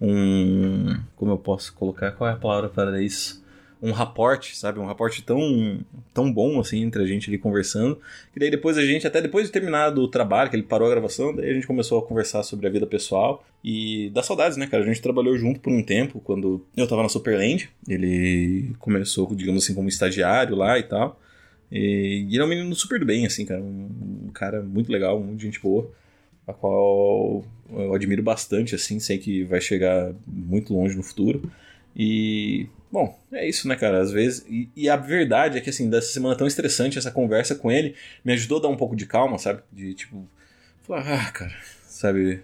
um. 0.00 0.94
Como 1.16 1.32
eu 1.32 1.38
posso 1.38 1.72
colocar? 1.72 2.12
Qual 2.12 2.28
é 2.28 2.34
a 2.34 2.36
palavra 2.36 2.68
para 2.68 3.02
isso? 3.02 3.42
Um 3.80 3.92
raporte, 3.92 4.56
sabe? 4.56 4.78
Um 4.78 4.86
raporte 4.86 5.22
tão, 5.22 5.80
tão 6.14 6.32
bom, 6.32 6.58
assim, 6.58 6.82
entre 6.82 7.02
a 7.02 7.06
gente 7.06 7.28
ali 7.28 7.38
conversando. 7.38 7.98
Que 8.32 8.40
daí 8.40 8.50
depois 8.50 8.78
a 8.78 8.84
gente, 8.84 9.06
até 9.06 9.20
depois 9.20 9.46
de 9.46 9.52
terminado 9.52 10.02
o 10.02 10.08
trabalho, 10.08 10.48
que 10.48 10.56
ele 10.56 10.62
parou 10.62 10.88
a 10.88 10.90
gravação, 10.90 11.34
daí 11.34 11.50
a 11.50 11.54
gente 11.54 11.66
começou 11.66 11.98
a 11.98 12.02
conversar 12.02 12.42
sobre 12.42 12.66
a 12.66 12.70
vida 12.70 12.86
pessoal. 12.86 13.44
E 13.62 14.10
dá 14.10 14.22
saudades, 14.22 14.56
né, 14.56 14.66
cara? 14.66 14.82
A 14.82 14.86
gente 14.86 15.02
trabalhou 15.02 15.36
junto 15.36 15.60
por 15.60 15.72
um 15.72 15.82
tempo, 15.82 16.20
quando 16.20 16.64
eu 16.76 16.86
tava 16.86 17.02
na 17.02 17.08
Superland. 17.08 17.68
Ele 17.88 18.74
começou, 18.78 19.34
digamos 19.34 19.64
assim, 19.64 19.74
como 19.74 19.88
estagiário 19.88 20.56
lá 20.56 20.78
e 20.78 20.82
tal. 20.82 21.20
E, 21.70 22.26
ele 22.30 22.38
é 22.38 22.44
um 22.44 22.48
menino 22.48 22.74
super 22.74 23.04
bem, 23.04 23.26
assim, 23.26 23.44
cara. 23.44 23.60
Um, 23.60 23.88
um 24.26 24.30
cara 24.32 24.62
muito 24.62 24.90
legal, 24.90 25.20
muito 25.20 25.42
gente 25.42 25.60
boa. 25.60 25.90
A 26.46 26.52
qual 26.52 27.44
eu 27.70 27.94
admiro 27.94 28.22
bastante, 28.22 28.74
assim. 28.74 28.98
Sei 29.00 29.18
que 29.18 29.44
vai 29.44 29.60
chegar 29.60 30.14
muito 30.26 30.72
longe 30.72 30.96
no 30.96 31.02
futuro. 31.02 31.50
E 31.94 32.68
Bom, 32.96 33.14
é 33.30 33.46
isso, 33.46 33.68
né, 33.68 33.76
cara? 33.76 34.00
Às 34.00 34.10
vezes. 34.10 34.46
E, 34.48 34.70
e, 34.74 34.88
a 34.88 34.96
verdade 34.96 35.58
é 35.58 35.60
que, 35.60 35.68
assim, 35.68 35.90
dessa 35.90 36.10
semana 36.10 36.34
tão 36.34 36.46
estressante, 36.46 36.96
essa 36.96 37.10
conversa 37.10 37.54
com 37.54 37.70
ele 37.70 37.94
me 38.24 38.32
ajudou 38.32 38.56
a 38.56 38.62
dar 38.62 38.68
um 38.68 38.76
pouco 38.76 38.96
de 38.96 39.04
calma, 39.04 39.36
sabe? 39.36 39.60
De 39.70 39.92
tipo. 39.92 40.26
Falar, 40.82 41.26
ah, 41.26 41.30
cara, 41.30 41.54
sabe? 41.86 42.40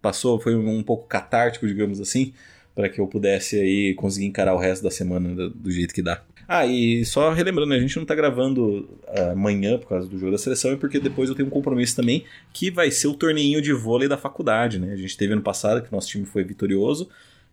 Passou, 0.00 0.40
foi 0.40 0.56
um 0.56 0.82
pouco 0.82 1.06
catártico, 1.06 1.66
digamos 1.66 2.00
assim, 2.00 2.32
para 2.74 2.88
que 2.88 3.02
eu 3.02 3.06
pudesse 3.06 3.60
aí 3.60 3.92
conseguir 3.92 4.24
encarar 4.24 4.54
o 4.54 4.58
resto 4.58 4.82
da 4.82 4.90
semana 4.90 5.34
do, 5.34 5.50
do, 5.50 5.70
jeito 5.70 5.92
que 5.92 6.00
dá. 6.00 6.22
Ah, 6.48 6.64
e 6.64 7.04
só 7.04 7.30
relembrando, 7.30 7.74
a 7.74 7.78
gente 7.78 7.98
não 7.98 8.06
tá 8.06 8.14
gravando 8.14 8.98
amanhã 9.30 9.76
por 9.76 9.90
causa 9.90 10.08
do 10.08 10.18
jogo 10.18 10.32
da 10.32 10.38
seleção, 10.38 10.72
é 10.72 10.76
porque 10.76 10.98
depois 11.00 11.28
eu 11.28 11.34
tenho 11.34 11.48
um 11.48 11.50
compromisso 11.50 11.94
também, 11.94 12.24
que 12.50 12.70
vai 12.70 12.90
ser 12.90 13.08
o 13.08 13.14
torneinho 13.14 13.60
de 13.60 13.74
vôlei 13.74 14.08
da 14.08 14.16
faculdade, 14.16 14.78
né? 14.78 14.94
A 14.94 14.96
gente 14.96 15.18
teve 15.18 15.34
ano 15.34 15.42
passado 15.42 15.82
que 15.82 15.92
nosso 15.92 16.08
time 16.08 16.24
foi 16.24 16.42
vitorioso, 16.44 17.10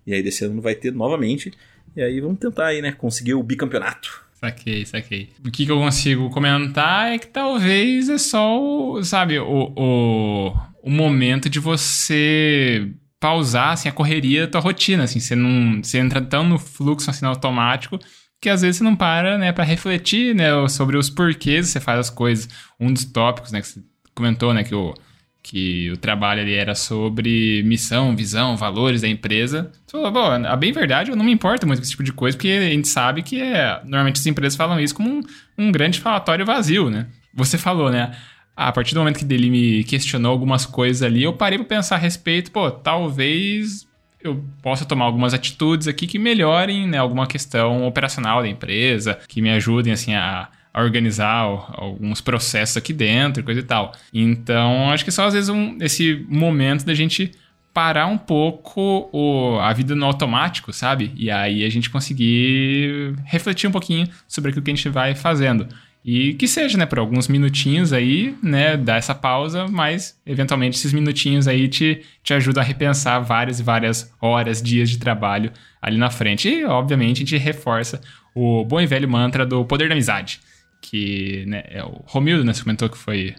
e 0.08 0.13
aí 0.13 0.24
desse 0.24 0.46
ano 0.46 0.62
vai 0.62 0.74
ter 0.74 0.93
novamente. 0.93 1.51
E 2.00 2.01
aí 2.01 2.22
vamos 2.22 2.40
tentar 2.40 2.68
aí, 2.68 2.81
né? 2.81 2.94
Conseguir 2.94 3.33
o 3.33 3.44
bicampeonato. 3.44 4.24
Saquei, 4.35 4.85
saquei. 4.85 5.29
O 5.46 5.51
que, 5.51 5.66
que 5.66 5.72
eu 5.72 5.79
consigo 5.79 6.29
comentar 6.29 7.12
é 7.12 7.18
que 7.18 7.27
talvez 7.27 8.07
é 8.07 8.18
só, 8.18 8.57
o, 8.57 9.03
sabe, 9.03 9.38
o, 9.38 9.74
o, 9.75 10.53
o 10.81 10.90
momento 10.90 11.50
de 11.50 11.59
você 11.59 12.90
pausar, 13.20 13.74
assim, 13.74 13.90
a 13.90 13.92
correria 13.92 14.46
da 14.46 14.51
tua 14.53 14.62
rotina, 14.62 15.03
assim, 15.03 15.20
você 15.20 15.35
não, 15.35 15.83
você 15.83 15.98
entra 15.98 16.22
tão 16.22 16.46
no 16.48 16.57
fluxo, 16.57 17.09
assim, 17.09 17.25
automático, 17.25 18.00
que 18.40 18.48
às 18.48 18.62
vezes 18.62 18.77
você 18.77 18.83
não 18.85 18.96
para, 18.96 19.38
né, 19.38 19.51
para 19.51 19.66
refletir, 19.66 20.33
né, 20.33 20.51
sobre 20.70 20.96
os 20.96 21.09
porquês 21.09 21.68
você 21.68 21.81
faz 21.81 22.00
as 22.00 22.09
coisas. 22.09 22.48
Um 22.79 22.94
dos 22.94 23.03
tópicos, 23.03 23.51
né, 23.51 23.59
que 23.59 23.68
você 23.68 23.83
comentou, 24.16 24.53
né, 24.53 24.64
que 24.64 24.74
o 24.74 24.96
que 25.42 25.90
o 25.92 25.98
trabalho 25.98 26.42
ali 26.42 26.54
era 26.54 26.75
sobre 26.75 27.64
missão, 27.64 28.16
visão, 28.16 28.58
valores 28.58 29.02
da 29.02 29.08
empresa. 29.08 29.72
Você 29.86 29.98
falou, 29.98 30.12
bom, 30.12 30.46
a 30.46 30.56
bem 30.56 30.72
verdade, 30.72 31.12
eu 31.12 31.16
não 31.16 31.25
me 31.25 31.32
importo 31.32 31.66
muito 31.66 31.80
com 31.80 31.84
esse 31.84 31.92
tipo 31.92 32.04
de 32.04 32.12
coisa, 32.12 32.38
porque 32.38 32.50
a 32.50 32.70
gente 32.70 32.88
sabe 32.88 33.24
que 33.24 33.42
é, 33.42 33.80
normalmente 33.84 34.20
as 34.20 34.25
empresas 34.25 34.56
falam 34.56 34.80
isso 34.80 34.94
como 34.94 35.10
um, 35.10 35.22
um 35.58 35.72
grande 35.72 36.00
falatório 36.00 36.46
vazio, 36.46 36.90
né? 36.90 37.08
Você 37.34 37.58
falou, 37.58 37.90
né? 37.90 38.16
A 38.56 38.72
partir 38.72 38.94
do 38.94 39.00
momento 39.00 39.18
que 39.18 39.34
ele 39.34 39.50
me 39.50 39.84
questionou 39.86 40.32
algumas 40.32 40.66
coisas 40.66 41.02
ali, 41.02 41.24
eu 41.24 41.34
parei 41.34 41.58
para 41.58 41.68
pensar 41.68 41.96
a 41.96 42.00
respeito, 42.00 42.52
pô, 42.52 42.70
talvez 42.70 43.88
eu 44.22 44.44
possa 44.62 44.84
tomar 44.84 45.06
algumas 45.06 45.34
atitudes 45.34 45.88
aqui 45.88 46.06
que 46.06 46.20
melhorem 46.20 46.86
né, 46.86 46.98
alguma 46.98 47.25
questão 47.25 47.88
operacional 47.88 48.42
da 48.42 48.50
empresa, 48.50 49.18
que 49.28 49.42
me 49.42 49.50
ajudem 49.50 49.94
assim 49.94 50.14
a 50.14 50.50
a 50.74 50.82
organizar 50.82 51.42
alguns 51.74 52.22
processos 52.22 52.77
aqui 52.77 52.94
dentro, 52.94 53.44
coisa 53.44 53.60
e 53.60 53.64
tal. 53.64 53.94
Então, 54.14 54.92
acho 54.92 55.03
que 55.03 55.12
só 55.12 55.25
às 55.27 55.34
vezes 55.34 55.50
um, 55.50 55.77
esse 55.82 56.25
momento 56.29 56.86
da 56.86 56.94
gente 56.94 57.32
parar 57.74 58.08
um 58.08 58.18
pouco 58.18 59.10
o, 59.12 59.60
a 59.60 59.72
vida 59.74 59.96
no 59.96 60.05
automático, 60.05 60.74
sabe? 60.74 61.12
E 61.16 61.29
aí 61.32 61.64
a 61.64 61.70
gente 61.70 61.90
conseguir 61.90 63.16
refletir 63.25 63.68
um 63.68 63.72
pouquinho 63.72 64.08
sobre 64.27 64.50
aquilo 64.50 64.64
que 64.64 64.72
a 64.72 64.75
gente 64.75 64.90
vai 64.90 65.16
fazendo. 65.16 65.68
E 66.03 66.34
que 66.36 66.48
seja, 66.48 66.77
né, 66.77 66.86
por 66.86 66.98
alguns 66.98 67.27
minutinhos 67.27 67.92
aí, 67.92 68.36
né, 68.42 68.77
dar 68.77 68.98
essa 68.98 69.14
pausa, 69.14 69.68
mas 69.68 70.18
eventualmente 70.25 70.77
esses 70.77 70.94
minutinhos 70.94 71.48
aí 71.48 71.68
te, 71.68 72.01
te 72.24 72.34
ajudam 72.34 72.64
a 72.64 72.66
repensar 72.66 73.20
várias 73.20 73.60
e 73.60 73.64
várias 73.64 74.14
horas, 74.22 74.62
dias 74.62 74.90
de 74.90 74.98
trabalho 74.98 75.51
ali 75.82 75.98
na 75.98 76.10
frente. 76.10 76.48
E, 76.48 76.66
obviamente, 76.66 77.18
a 77.18 77.20
gente 77.20 77.38
reforça 77.38 78.01
o 78.34 78.64
bom 78.64 78.79
e 78.79 78.88
velho 78.88 79.10
mantra 79.10 79.46
do 79.46 79.66
poder 79.66 79.90
da 79.90 79.94
amizade 79.94 80.40
que 80.81 81.46
né, 81.46 81.63
é 81.70 81.83
o 81.83 82.01
Romildo, 82.05 82.44
né? 82.44 82.53
Você 82.53 82.63
comentou 82.63 82.89
que 82.89 82.98
foi 82.98 83.35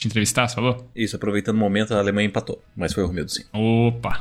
te 0.00 0.06
entrevistar, 0.06 0.48
você 0.48 0.54
falou? 0.54 0.90
Isso, 0.96 1.14
aproveitando 1.14 1.56
o 1.56 1.58
momento, 1.58 1.92
a 1.92 1.98
Alemanha 1.98 2.26
empatou, 2.26 2.64
mas 2.74 2.94
foi 2.94 3.04
o 3.04 3.06
Romildo, 3.06 3.30
sim. 3.30 3.44
Opa! 3.52 4.18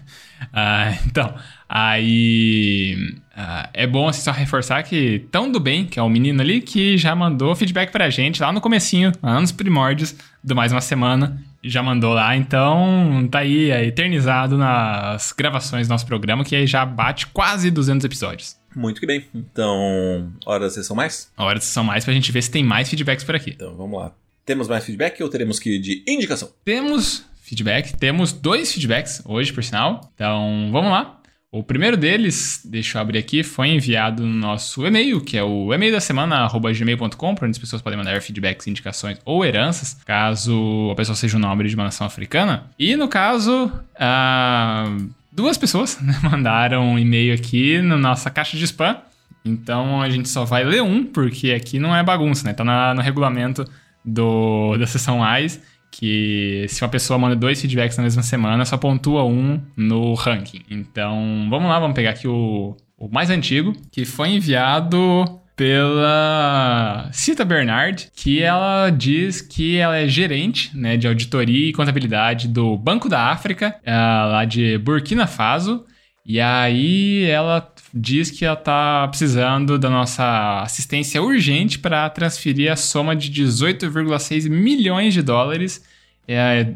ah, 0.52 0.94
então, 1.06 1.34
aí 1.66 3.16
ah, 3.34 3.70
é 3.72 3.86
bom 3.86 4.08
assim, 4.08 4.20
só 4.20 4.30
reforçar 4.30 4.82
que 4.82 5.26
tão 5.30 5.50
do 5.50 5.58
bem, 5.58 5.86
que 5.86 5.98
é 5.98 6.02
o 6.02 6.08
menino 6.08 6.42
ali, 6.42 6.60
que 6.60 6.98
já 6.98 7.14
mandou 7.14 7.56
feedback 7.56 7.90
pra 7.90 8.10
gente 8.10 8.42
lá 8.42 8.52
no 8.52 8.60
comecinho, 8.60 9.10
lá 9.22 9.40
nos 9.40 9.52
primórdios 9.52 10.14
do 10.44 10.54
Mais 10.54 10.70
Uma 10.70 10.82
Semana, 10.82 11.42
já 11.64 11.82
mandou 11.82 12.12
lá, 12.12 12.36
então 12.36 13.26
tá 13.30 13.38
aí 13.38 13.70
é 13.70 13.86
eternizado 13.86 14.58
nas 14.58 15.32
gravações 15.32 15.88
do 15.88 15.92
nosso 15.92 16.04
programa, 16.04 16.44
que 16.44 16.54
aí 16.54 16.66
já 16.66 16.84
bate 16.84 17.28
quase 17.28 17.70
200 17.70 18.04
episódios. 18.04 18.61
Muito 18.74 19.00
que 19.00 19.06
bem. 19.06 19.24
Então, 19.34 20.32
hora 20.46 20.64
da 20.64 20.70
sessão 20.70 20.96
mais? 20.96 21.30
Hora 21.36 21.56
da 21.56 21.60
sessão 21.60 21.84
mais 21.84 22.04
pra 22.04 22.14
gente 22.14 22.30
ver 22.32 22.42
se 22.42 22.50
tem 22.50 22.64
mais 22.64 22.88
feedbacks 22.88 23.24
por 23.24 23.34
aqui. 23.34 23.50
Então, 23.50 23.74
vamos 23.74 24.00
lá. 24.00 24.12
Temos 24.44 24.68
mais 24.68 24.84
feedback 24.84 25.22
ou 25.22 25.28
teremos 25.28 25.58
que 25.58 25.76
ir 25.76 25.78
de 25.78 26.04
indicação? 26.06 26.50
Temos 26.64 27.24
feedback, 27.42 27.96
temos 27.96 28.32
dois 28.32 28.72
feedbacks 28.72 29.22
hoje, 29.24 29.52
por 29.52 29.62
sinal. 29.62 30.10
Então, 30.14 30.70
vamos 30.72 30.90
lá. 30.90 31.20
O 31.54 31.62
primeiro 31.62 31.98
deles, 31.98 32.62
deixa 32.64 32.96
eu 32.96 33.02
abrir 33.02 33.18
aqui, 33.18 33.42
foi 33.42 33.68
enviado 33.68 34.24
no 34.24 34.32
nosso 34.32 34.86
e-mail, 34.86 35.20
que 35.20 35.36
é 35.36 35.44
o 35.44 35.74
e-mail 35.74 35.92
da 35.92 36.00
semana, 36.00 36.48
gmail.com, 36.48 37.34
para 37.34 37.46
onde 37.46 37.54
as 37.54 37.58
pessoas 37.58 37.82
podem 37.82 37.98
mandar 37.98 38.22
feedbacks, 38.22 38.66
indicações 38.66 39.18
ou 39.22 39.44
heranças, 39.44 39.98
caso 40.06 40.88
a 40.90 40.94
pessoa 40.94 41.14
seja 41.14 41.36
um 41.36 41.40
nobre 41.40 41.68
de 41.68 41.74
uma 41.74 41.84
nação 41.84 42.06
africana. 42.06 42.70
E 42.78 42.96
no 42.96 43.06
caso, 43.06 43.66
uh, 43.66 45.10
duas 45.32 45.56
pessoas 45.56 45.98
né, 46.00 46.14
mandaram 46.22 46.92
um 46.92 46.98
e-mail 46.98 47.34
aqui 47.34 47.80
na 47.80 47.96
nossa 47.96 48.30
caixa 48.30 48.56
de 48.56 48.64
spam. 48.64 48.96
Então 49.44 50.00
a 50.00 50.08
gente 50.08 50.28
só 50.28 50.44
vai 50.44 50.62
ler 50.62 50.82
um, 50.82 51.04
porque 51.04 51.50
aqui 51.50 51.78
não 51.78 51.96
é 51.96 52.02
bagunça, 52.02 52.46
né? 52.46 52.52
Tá 52.52 52.62
na, 52.62 52.94
no 52.94 53.00
regulamento 53.00 53.64
do, 54.04 54.76
da 54.76 54.86
sessão 54.86 55.24
AIS 55.24 55.60
que 55.90 56.64
se 56.68 56.82
uma 56.82 56.88
pessoa 56.88 57.18
manda 57.18 57.36
dois 57.36 57.60
feedbacks 57.60 57.98
na 57.98 58.02
mesma 58.02 58.22
semana, 58.22 58.64
só 58.64 58.78
pontua 58.78 59.24
um 59.24 59.60
no 59.76 60.14
ranking. 60.14 60.62
Então 60.70 61.46
vamos 61.50 61.68
lá, 61.68 61.78
vamos 61.78 61.94
pegar 61.94 62.10
aqui 62.10 62.26
o, 62.26 62.74
o 62.96 63.08
mais 63.08 63.28
antigo, 63.28 63.74
que 63.90 64.06
foi 64.06 64.30
enviado 64.30 65.41
pela 65.56 67.08
Cita 67.12 67.44
Bernard, 67.44 68.08
que 68.14 68.42
ela 68.42 68.90
diz 68.90 69.40
que 69.40 69.76
ela 69.76 69.96
é 69.96 70.08
gerente 70.08 70.76
né, 70.76 70.96
de 70.96 71.06
auditoria 71.06 71.68
e 71.68 71.72
contabilidade 71.72 72.48
do 72.48 72.76
Banco 72.76 73.08
da 73.08 73.30
África, 73.30 73.76
uh, 73.82 74.32
lá 74.32 74.44
de 74.44 74.78
Burkina 74.78 75.26
Faso. 75.26 75.84
E 76.24 76.40
aí 76.40 77.24
ela 77.24 77.72
diz 77.92 78.30
que 78.30 78.44
ela 78.44 78.56
está 78.56 79.06
precisando 79.08 79.78
da 79.78 79.90
nossa 79.90 80.62
assistência 80.62 81.20
urgente 81.20 81.78
para 81.78 82.08
transferir 82.08 82.70
a 82.70 82.76
soma 82.76 83.14
de 83.14 83.30
18,6 83.30 84.48
milhões 84.48 85.12
de 85.12 85.20
dólares 85.20 85.82
é, 86.26 86.74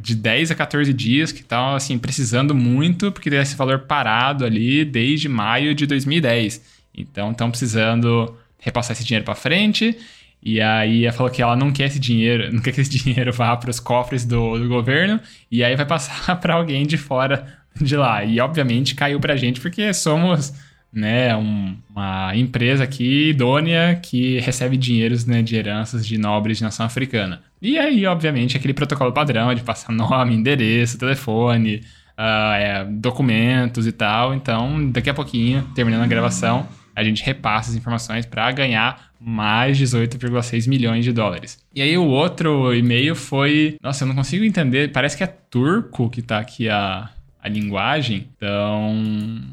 de 0.00 0.14
10 0.14 0.50
a 0.50 0.54
14 0.54 0.92
dias, 0.92 1.32
que 1.32 1.40
estão 1.40 1.74
assim, 1.74 1.98
precisando 1.98 2.54
muito, 2.54 3.10
porque 3.10 3.30
tem 3.30 3.40
esse 3.40 3.56
valor 3.56 3.80
parado 3.80 4.44
ali 4.44 4.84
desde 4.84 5.28
maio 5.28 5.74
de 5.74 5.86
2010. 5.86 6.73
Então 6.96 7.30
estão 7.30 7.50
precisando 7.50 8.36
repassar 8.58 8.92
esse 8.92 9.04
dinheiro 9.04 9.24
para 9.24 9.34
frente. 9.34 9.96
E 10.42 10.60
aí 10.60 11.04
ela 11.04 11.12
falou 11.12 11.32
que 11.32 11.40
ela 11.40 11.56
não 11.56 11.72
quer 11.72 11.86
esse 11.86 11.98
dinheiro, 11.98 12.52
não 12.52 12.60
quer 12.60 12.72
que 12.72 12.80
esse 12.80 12.90
dinheiro 13.02 13.32
vá 13.32 13.56
para 13.56 13.70
os 13.70 13.80
cofres 13.80 14.24
do, 14.24 14.58
do 14.58 14.68
governo, 14.68 15.18
e 15.50 15.64
aí 15.64 15.74
vai 15.74 15.86
passar 15.86 16.36
para 16.40 16.54
alguém 16.54 16.86
de 16.86 16.98
fora 16.98 17.46
de 17.80 17.96
lá. 17.96 18.24
E 18.24 18.40
obviamente 18.40 18.94
caiu 18.94 19.18
pra 19.18 19.36
gente 19.36 19.60
porque 19.60 19.92
somos 19.94 20.52
né, 20.92 21.34
um, 21.34 21.76
uma 21.90 22.36
empresa 22.36 22.84
aqui 22.84 23.30
idônea 23.30 23.98
que 24.00 24.38
recebe 24.38 24.76
dinheiros 24.76 25.26
né, 25.26 25.42
de 25.42 25.56
heranças 25.56 26.06
de 26.06 26.16
nobres 26.16 26.58
de 26.58 26.64
nação 26.64 26.86
africana. 26.86 27.42
E 27.60 27.76
aí, 27.78 28.06
obviamente, 28.06 28.56
aquele 28.56 28.72
protocolo 28.72 29.12
padrão 29.12 29.52
de 29.54 29.62
passar 29.62 29.90
nome, 29.92 30.34
endereço, 30.34 30.98
telefone, 30.98 31.82
uh, 32.18 32.54
é, 32.54 32.84
documentos 32.84 33.86
e 33.86 33.92
tal. 33.92 34.34
Então, 34.34 34.90
daqui 34.90 35.10
a 35.10 35.14
pouquinho, 35.14 35.64
terminando 35.74 36.02
a 36.02 36.06
gravação, 36.06 36.68
a 36.94 37.02
gente 37.02 37.22
repassa 37.24 37.70
as 37.70 37.76
informações 37.76 38.26
para 38.26 38.50
ganhar 38.52 39.10
mais 39.20 39.78
18,6 39.78 40.68
milhões 40.68 41.04
de 41.04 41.12
dólares. 41.12 41.58
E 41.74 41.80
aí 41.80 41.96
o 41.96 42.04
outro 42.04 42.74
e-mail 42.74 43.14
foi, 43.14 43.76
nossa, 43.82 44.04
eu 44.04 44.08
não 44.08 44.14
consigo 44.14 44.44
entender, 44.44 44.92
parece 44.92 45.16
que 45.16 45.24
é 45.24 45.26
turco 45.26 46.10
que 46.10 46.22
tá 46.22 46.38
aqui 46.38 46.68
a 46.68 47.10
a 47.44 47.48
linguagem. 47.48 48.26
Então, 48.34 48.94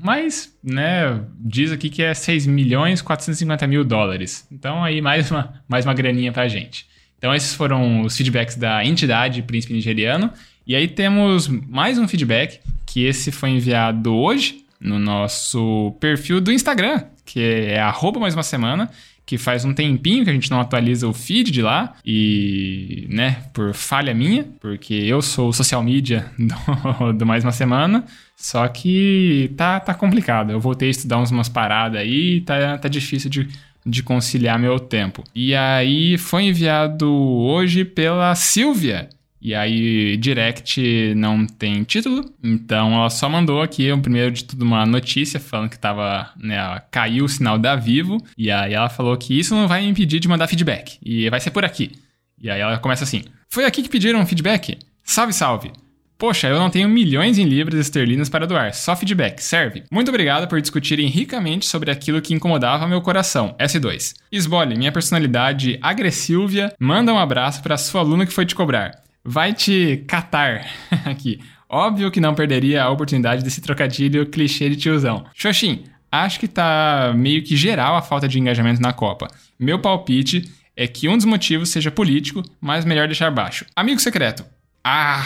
mas, 0.01 0.57
né, 0.63 1.21
diz 1.37 1.73
aqui 1.73 1.89
que 1.89 2.01
é 2.01 2.13
6 2.13 2.47
milhões 2.47 3.01
450 3.01 3.67
mil 3.67 3.83
dólares. 3.83 4.47
Então, 4.49 4.81
aí 4.81 5.01
mais 5.01 5.29
uma, 5.29 5.53
mais 5.67 5.85
uma 5.85 5.93
graninha 5.93 6.31
pra 6.31 6.47
gente. 6.47 6.87
Então, 7.17 7.35
esses 7.35 7.53
foram 7.53 8.01
os 8.03 8.15
feedbacks 8.15 8.55
da 8.55 8.83
entidade 8.85 9.41
Príncipe 9.41 9.73
Nigeriano. 9.73 10.31
E 10.65 10.73
aí 10.73 10.87
temos 10.87 11.49
mais 11.49 11.97
um 11.97 12.07
feedback, 12.07 12.61
que 12.85 13.03
esse 13.03 13.29
foi 13.29 13.49
enviado 13.49 14.15
hoje 14.15 14.63
no 14.79 14.97
nosso 14.97 15.93
perfil 15.99 16.39
do 16.39 16.51
Instagram, 16.51 17.03
que 17.25 17.39
é 17.39 17.79
arroba 17.79 18.19
mais 18.19 18.33
uma 18.33 18.43
semana 18.43 18.89
que 19.25 19.37
faz 19.37 19.63
um 19.63 19.73
tempinho 19.73 20.23
que 20.23 20.29
a 20.29 20.33
gente 20.33 20.51
não 20.51 20.59
atualiza 20.59 21.07
o 21.07 21.13
feed 21.13 21.51
de 21.51 21.61
lá 21.61 21.93
e, 22.05 23.07
né, 23.09 23.43
por 23.53 23.73
falha 23.73 24.13
minha, 24.13 24.45
porque 24.59 24.93
eu 24.93 25.21
sou 25.21 25.49
o 25.49 25.53
social 25.53 25.81
media 25.81 26.29
do, 26.37 27.13
do 27.13 27.25
Mais 27.25 27.43
Uma 27.43 27.53
Semana, 27.53 28.03
só 28.35 28.67
que 28.67 29.49
tá, 29.55 29.79
tá 29.79 29.93
complicado. 29.93 30.51
Eu 30.51 30.59
voltei 30.59 30.89
a 30.89 30.91
estudar 30.91 31.17
umas 31.17 31.47
paradas 31.47 32.01
aí 32.01 32.41
tá, 32.41 32.77
tá 32.77 32.89
difícil 32.89 33.29
de, 33.29 33.47
de 33.85 34.03
conciliar 34.03 34.59
meu 34.59 34.79
tempo. 34.79 35.23
E 35.33 35.55
aí 35.55 36.17
foi 36.17 36.43
enviado 36.43 37.09
hoje 37.09 37.85
pela 37.85 38.35
Silvia, 38.35 39.07
e 39.41 39.55
aí, 39.55 40.15
direct 40.17 41.15
não 41.15 41.47
tem 41.47 41.83
título, 41.83 42.31
então 42.43 42.93
ela 42.93 43.09
só 43.09 43.27
mandou 43.27 43.59
aqui, 43.61 43.89
primeiro 43.97 44.29
de 44.29 44.43
tudo, 44.43 44.63
uma 44.63 44.85
notícia 44.85 45.39
falando 45.39 45.69
que 45.69 45.79
tava, 45.79 46.29
né, 46.37 46.79
caiu 46.91 47.25
o 47.25 47.29
sinal 47.29 47.57
da 47.57 47.75
Vivo, 47.75 48.17
e 48.37 48.51
aí 48.51 48.73
ela 48.73 48.87
falou 48.87 49.17
que 49.17 49.37
isso 49.37 49.55
não 49.55 49.67
vai 49.67 49.83
impedir 49.83 50.19
de 50.19 50.27
mandar 50.27 50.47
feedback, 50.47 50.99
e 51.03 51.27
vai 51.27 51.39
ser 51.39 51.49
por 51.49 51.65
aqui. 51.65 51.91
E 52.39 52.51
aí 52.51 52.61
ela 52.61 52.77
começa 52.77 53.03
assim: 53.03 53.23
Foi 53.49 53.65
aqui 53.65 53.81
que 53.81 53.89
pediram 53.89 54.25
feedback? 54.27 54.77
Salve, 55.03 55.33
salve! 55.33 55.71
Poxa, 56.19 56.47
eu 56.47 56.59
não 56.59 56.69
tenho 56.69 56.87
milhões 56.87 57.39
em 57.39 57.45
libras 57.45 57.79
esterlinas 57.79 58.29
para 58.29 58.45
doar, 58.45 58.75
só 58.75 58.95
feedback, 58.95 59.39
serve. 59.39 59.83
Muito 59.91 60.09
obrigado 60.09 60.47
por 60.47 60.61
discutirem 60.61 61.07
ricamente 61.07 61.65
sobre 61.65 61.89
aquilo 61.89 62.21
que 62.21 62.35
incomodava 62.35 62.87
meu 62.87 63.01
coração, 63.01 63.55
S2. 63.59 64.13
Esbole, 64.31 64.77
minha 64.77 64.91
personalidade 64.91 65.79
agressiva, 65.81 66.71
manda 66.79 67.11
um 67.11 67.17
abraço 67.17 67.63
para 67.63 67.75
sua 67.75 68.01
aluna 68.01 68.27
que 68.27 68.33
foi 68.33 68.45
te 68.45 68.53
cobrar 68.53 69.01
vai 69.23 69.53
te 69.53 70.03
catar 70.07 70.65
aqui. 71.05 71.39
Óbvio 71.69 72.11
que 72.11 72.19
não 72.19 72.35
perderia 72.35 72.83
a 72.83 72.89
oportunidade 72.89 73.43
desse 73.43 73.61
trocadilho 73.61 74.25
clichê 74.25 74.69
de 74.69 74.75
tiozão. 74.75 75.25
Xoxin, 75.33 75.85
acho 76.11 76.39
que 76.39 76.47
tá 76.47 77.13
meio 77.15 77.41
que 77.43 77.55
geral 77.55 77.95
a 77.95 78.01
falta 78.01 78.27
de 78.27 78.37
engajamento 78.37 78.81
na 78.81 78.91
Copa. 78.91 79.27
Meu 79.57 79.79
palpite 79.79 80.51
é 80.75 80.87
que 80.87 81.07
um 81.07 81.15
dos 81.15 81.25
motivos 81.25 81.69
seja 81.69 81.89
político, 81.89 82.43
mas 82.59 82.83
melhor 82.83 83.07
deixar 83.07 83.31
baixo. 83.31 83.65
Amigo 83.75 84.01
secreto. 84.01 84.43
Ah, 84.83 85.23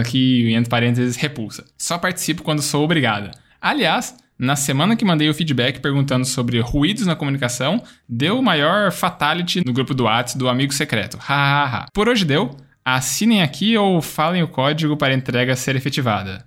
aqui 0.00 0.52
entre 0.54 0.70
parênteses, 0.70 1.16
repulsa. 1.16 1.64
Só 1.76 1.98
participo 1.98 2.42
quando 2.42 2.62
sou 2.62 2.82
obrigada. 2.82 3.30
Aliás, 3.60 4.16
na 4.38 4.56
semana 4.56 4.96
que 4.96 5.04
mandei 5.04 5.28
o 5.28 5.34
feedback 5.34 5.80
perguntando 5.80 6.24
sobre 6.24 6.58
ruídos 6.60 7.06
na 7.06 7.14
comunicação, 7.14 7.82
deu 8.08 8.38
o 8.38 8.42
maior 8.42 8.90
fatality 8.90 9.62
no 9.64 9.72
grupo 9.72 9.94
do 9.94 10.04
WhatsApp 10.04 10.38
do 10.38 10.48
amigo 10.48 10.72
secreto. 10.72 11.16
Hahaha. 11.18 11.86
Por 11.92 12.08
hoje 12.08 12.24
deu. 12.24 12.56
Assinem 12.84 13.42
aqui 13.42 13.76
ou 13.76 14.02
falem 14.02 14.42
o 14.42 14.48
código 14.48 14.96
para 14.96 15.14
entrega 15.14 15.54
ser 15.54 15.76
efetivada. 15.76 16.44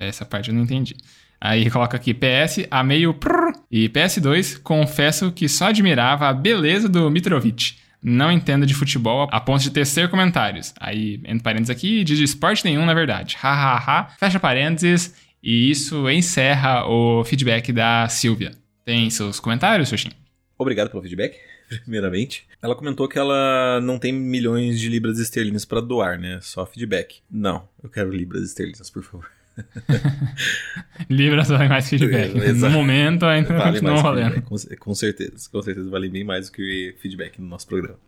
Essa 0.00 0.24
parte 0.24 0.48
eu 0.48 0.54
não 0.54 0.62
entendi. 0.62 0.96
Aí 1.40 1.70
coloca 1.70 1.96
aqui 1.96 2.14
PS, 2.14 2.66
a 2.70 2.82
meio 2.82 3.14
e 3.70 3.86
PS2, 3.90 4.58
confesso 4.62 5.30
que 5.30 5.46
só 5.46 5.66
admirava 5.66 6.26
a 6.26 6.32
beleza 6.32 6.88
do 6.88 7.10
Mitrovic. 7.10 7.74
Não 8.02 8.32
entendo 8.32 8.64
de 8.64 8.72
futebol 8.72 9.28
a 9.30 9.40
ponto 9.40 9.62
de 9.62 9.70
tecer 9.70 10.08
comentários. 10.08 10.72
Aí, 10.80 11.20
entre 11.24 11.42
parênteses 11.42 11.70
aqui, 11.70 12.04
diz 12.04 12.16
de 12.16 12.24
esporte 12.24 12.64
nenhum, 12.64 12.84
na 12.86 12.94
verdade. 12.94 13.36
Hahaha. 13.38 14.08
Fecha 14.18 14.40
parênteses. 14.40 15.14
E 15.46 15.70
isso 15.70 16.08
encerra 16.08 16.88
o 16.88 17.22
feedback 17.22 17.70
da 17.70 18.08
Silvia. 18.08 18.52
Tem 18.82 19.10
seus 19.10 19.38
comentários, 19.38 19.90
Xuxin? 19.90 20.08
Obrigado 20.56 20.88
pelo 20.88 21.02
feedback, 21.02 21.38
primeiramente. 21.84 22.46
Ela 22.62 22.74
comentou 22.74 23.06
que 23.06 23.18
ela 23.18 23.78
não 23.82 23.98
tem 23.98 24.10
milhões 24.10 24.80
de 24.80 24.88
libras 24.88 25.18
esterlinas 25.18 25.66
para 25.66 25.82
doar, 25.82 26.18
né? 26.18 26.38
Só 26.40 26.64
feedback. 26.64 27.20
Não, 27.30 27.68
eu 27.82 27.90
quero 27.90 28.10
libras 28.10 28.42
esterlinas, 28.42 28.88
por 28.88 29.02
favor. 29.02 29.30
libras 31.08 31.48
valem 31.48 31.68
mais 31.68 31.88
feedback. 31.88 32.36
É, 32.38 32.52
no 32.52 32.70
momento 32.70 33.24
ainda 33.26 33.56
vale 33.56 33.80
continua 33.80 34.02
valendo. 34.02 34.42
Com, 34.42 34.56
com, 34.78 34.94
certeza, 34.94 35.48
com 35.50 35.62
certeza 35.62 35.90
vale 35.90 36.08
bem 36.08 36.24
mais 36.24 36.48
do 36.48 36.52
que 36.52 36.94
feedback 37.00 37.40
no 37.40 37.46
nosso 37.46 37.66
programa. 37.66 37.98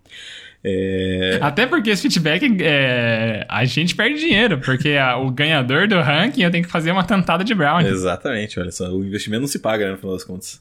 É... 0.65 1.39
Até 1.41 1.67
porque 1.67 1.91
esse 1.91 2.03
feedback, 2.03 2.57
é... 2.61 3.47
a 3.49 3.65
gente 3.65 3.95
perde 3.95 4.19
dinheiro, 4.19 4.59
porque 4.61 4.91
a, 4.91 5.17
o 5.17 5.31
ganhador 5.31 5.87
do 5.87 6.01
ranking 6.01 6.43
eu 6.43 6.51
tenho 6.51 6.65
que 6.65 6.71
fazer 6.71 6.91
uma 6.91 7.05
tentada 7.05 7.45
de 7.45 7.55
brownie. 7.55 7.89
Exatamente, 7.89 8.59
olha 8.59 8.73
só, 8.73 8.91
o 8.91 9.05
investimento 9.05 9.43
não 9.43 9.49
se 9.49 9.59
paga, 9.59 9.87
né, 9.87 9.93
no 9.93 9.99
final 9.99 10.15
das 10.15 10.25
contas. 10.25 10.61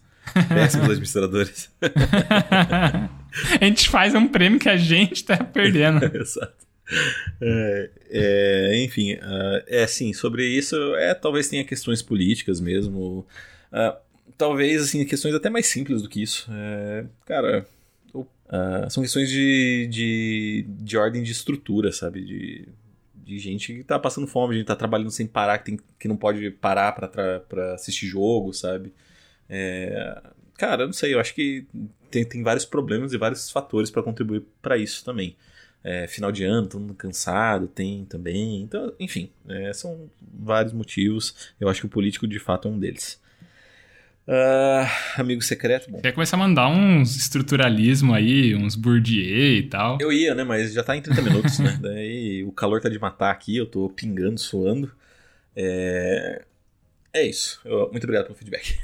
Péssimos 0.49 0.89
administradores. 0.89 1.69
a 3.61 3.63
gente 3.63 3.89
faz 3.89 4.15
um 4.15 4.27
prêmio 4.27 4.59
que 4.59 4.69
a 4.69 4.77
gente 4.77 5.23
tá 5.23 5.37
perdendo. 5.37 6.03
Exato. 6.15 6.65
É, 7.41 7.89
é, 8.09 8.83
enfim, 8.83 9.13
uh, 9.15 9.63
é 9.67 9.83
assim, 9.83 10.13
sobre 10.13 10.47
isso, 10.47 10.75
é, 10.95 11.13
talvez 11.13 11.49
tenha 11.49 11.65
questões 11.65 12.01
políticas 12.01 12.61
mesmo. 12.61 13.25
Uh, 13.71 13.97
talvez, 14.37 14.83
assim, 14.83 15.03
questões 15.03 15.35
até 15.35 15.49
mais 15.49 15.65
simples 15.65 16.01
do 16.01 16.07
que 16.07 16.21
isso. 16.21 16.47
É, 16.49 17.05
cara, 17.25 17.65
Uh, 18.45 18.87
são 18.91 19.01
questões 19.01 19.29
de, 19.29 19.87
de, 19.89 20.65
de 20.67 20.97
ordem 20.97 21.23
de 21.23 21.31
estrutura, 21.31 21.91
sabe? 21.91 22.23
De, 22.23 22.67
de 23.15 23.39
gente 23.39 23.73
que 23.73 23.83
tá 23.83 23.97
passando 23.97 24.27
fome, 24.27 24.55
gente 24.55 24.67
tá 24.67 24.75
trabalhando 24.75 25.09
sem 25.09 25.25
parar, 25.25 25.57
que, 25.57 25.65
tem, 25.65 25.79
que 25.99 26.07
não 26.07 26.15
pode 26.15 26.51
parar 26.51 26.91
para 26.91 27.73
assistir 27.73 28.05
jogo, 28.05 28.53
sabe? 28.53 28.93
É, 29.49 30.21
cara, 30.57 30.83
eu 30.83 30.87
não 30.87 30.93
sei, 30.93 31.13
eu 31.13 31.19
acho 31.19 31.33
que 31.33 31.65
tem, 32.11 32.23
tem 32.23 32.43
vários 32.43 32.65
problemas 32.65 33.13
e 33.13 33.17
vários 33.17 33.49
fatores 33.49 33.89
para 33.89 34.03
contribuir 34.03 34.43
para 34.61 34.77
isso 34.77 35.03
também. 35.03 35.35
É, 35.87 36.07
final 36.07 36.31
de 36.31 36.43
ano, 36.43 36.65
todo 36.65 36.81
mundo 36.81 36.95
cansado, 36.95 37.67
tem 37.67 38.05
também. 38.05 38.63
Então, 38.63 38.91
enfim, 38.99 39.29
é, 39.47 39.71
são 39.71 40.09
vários 40.19 40.73
motivos. 40.73 41.53
Eu 41.59 41.69
acho 41.69 41.81
que 41.81 41.85
o 41.85 41.89
político 41.89 42.27
de 42.27 42.39
fato 42.39 42.67
é 42.67 42.71
um 42.71 42.79
deles. 42.79 43.21
Uh, 44.27 45.21
amigo 45.21 45.43
secreto, 45.43 45.91
bom. 45.91 46.01
Quer 46.01 46.11
começar 46.11 46.37
a 46.37 46.39
mandar 46.39 46.67
uns 46.69 47.15
estruturalismo 47.15 48.15
aí, 48.15 48.55
uns 48.55 48.75
Bourdieu 48.75 49.57
e 49.57 49.69
tal? 49.69 49.99
Eu 50.01 50.11
ia, 50.11 50.33
né? 50.33 50.43
Mas 50.43 50.73
já 50.73 50.83
tá 50.83 50.97
em 50.97 51.01
30 51.03 51.21
minutos, 51.21 51.59
né? 51.59 51.77
Daí 51.79 52.43
o 52.43 52.51
calor 52.51 52.81
tá 52.81 52.89
de 52.89 52.97
matar 52.97 53.29
aqui, 53.29 53.55
eu 53.55 53.67
tô 53.67 53.87
pingando, 53.87 54.39
suando. 54.39 54.91
É, 55.55 56.41
é 57.13 57.27
isso. 57.27 57.61
Eu... 57.63 57.91
Muito 57.91 58.05
obrigado 58.05 58.25
pelo 58.25 58.35
feedback. 58.35 58.75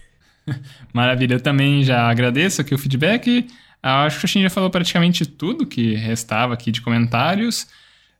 Maravilha, 0.93 1.33
eu 1.33 1.41
também 1.41 1.83
já 1.83 2.07
agradeço 2.07 2.61
aqui 2.61 2.75
o 2.75 2.77
feedback. 2.77 3.47
Acho 3.81 4.19
que 4.19 4.25
o 4.25 4.27
Xin 4.27 4.43
já 4.43 4.49
falou 4.49 4.69
praticamente 4.69 5.25
tudo 5.25 5.65
que 5.65 5.95
restava 5.95 6.53
aqui 6.53 6.71
de 6.71 6.81
comentários. 6.81 7.67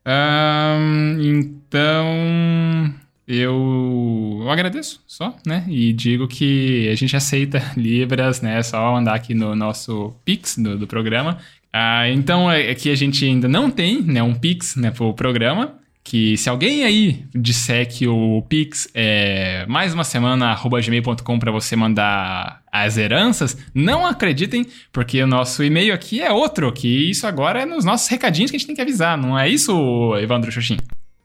Um, 0.06 1.21
então, 1.21 2.93
eu 3.28 4.21
eu 4.41 4.50
agradeço 4.50 5.02
só, 5.06 5.36
né? 5.45 5.63
E 5.67 5.93
digo 5.93 6.28
que 6.28 6.89
a 6.89 6.95
gente 6.95 7.15
aceita 7.15 7.62
Libras, 7.78 8.41
né? 8.41 8.60
É 8.60 8.63
só 8.63 8.93
mandar 8.93 9.15
aqui 9.15 9.34
no 9.34 9.56
nosso 9.56 10.13
Pix 10.26 10.58
do, 10.58 10.78
do 10.78 10.88
programa. 10.88 11.38
Ah, 11.71 12.10
então, 12.10 12.50
aqui 12.50 12.89
é 12.89 12.91
a 12.91 12.95
gente 12.95 13.24
ainda 13.24 13.47
não 13.47 13.69
tem 13.69 14.02
né, 14.02 14.21
um 14.21 14.34
Pix 14.34 14.76
né, 14.76 14.91
pro 14.91 15.13
programa, 15.13 15.76
que 16.04 16.36
se 16.36 16.50
alguém 16.50 16.84
aí 16.84 17.24
disser 17.34 17.88
que 17.88 18.08
o 18.08 18.41
Pix 18.50 18.89
é 18.93 19.65
mais 19.67 19.93
uma 19.93 20.04
semana 20.04 20.54
gmail.com 20.56 21.39
para 21.39 21.52
você 21.52 21.76
mandar 21.76 22.61
as 22.72 22.98
heranças, 22.98 23.58
não 23.74 24.06
acreditem, 24.06 24.66
porque 24.92 25.22
o 25.22 25.28
nosso 25.28 25.64
e-mail 25.64 25.94
aqui 25.94 26.22
é 26.22 26.32
outro, 26.32 26.72
que 26.72 27.10
isso 27.10 27.28
agora 27.28 27.64
é 27.64 27.66
nos 27.66 27.84
nossos 27.84 28.08
recadinhos 28.08 28.50
que 28.50 28.56
a 28.56 28.60
gente 28.60 28.68
tem 28.68 28.76
que 28.76 28.82
avisar, 28.82 29.18
não 29.18 29.38
é 29.38 29.50
isso, 29.50 30.16
Evandro 30.18 30.52
Xoxin? 30.52 30.78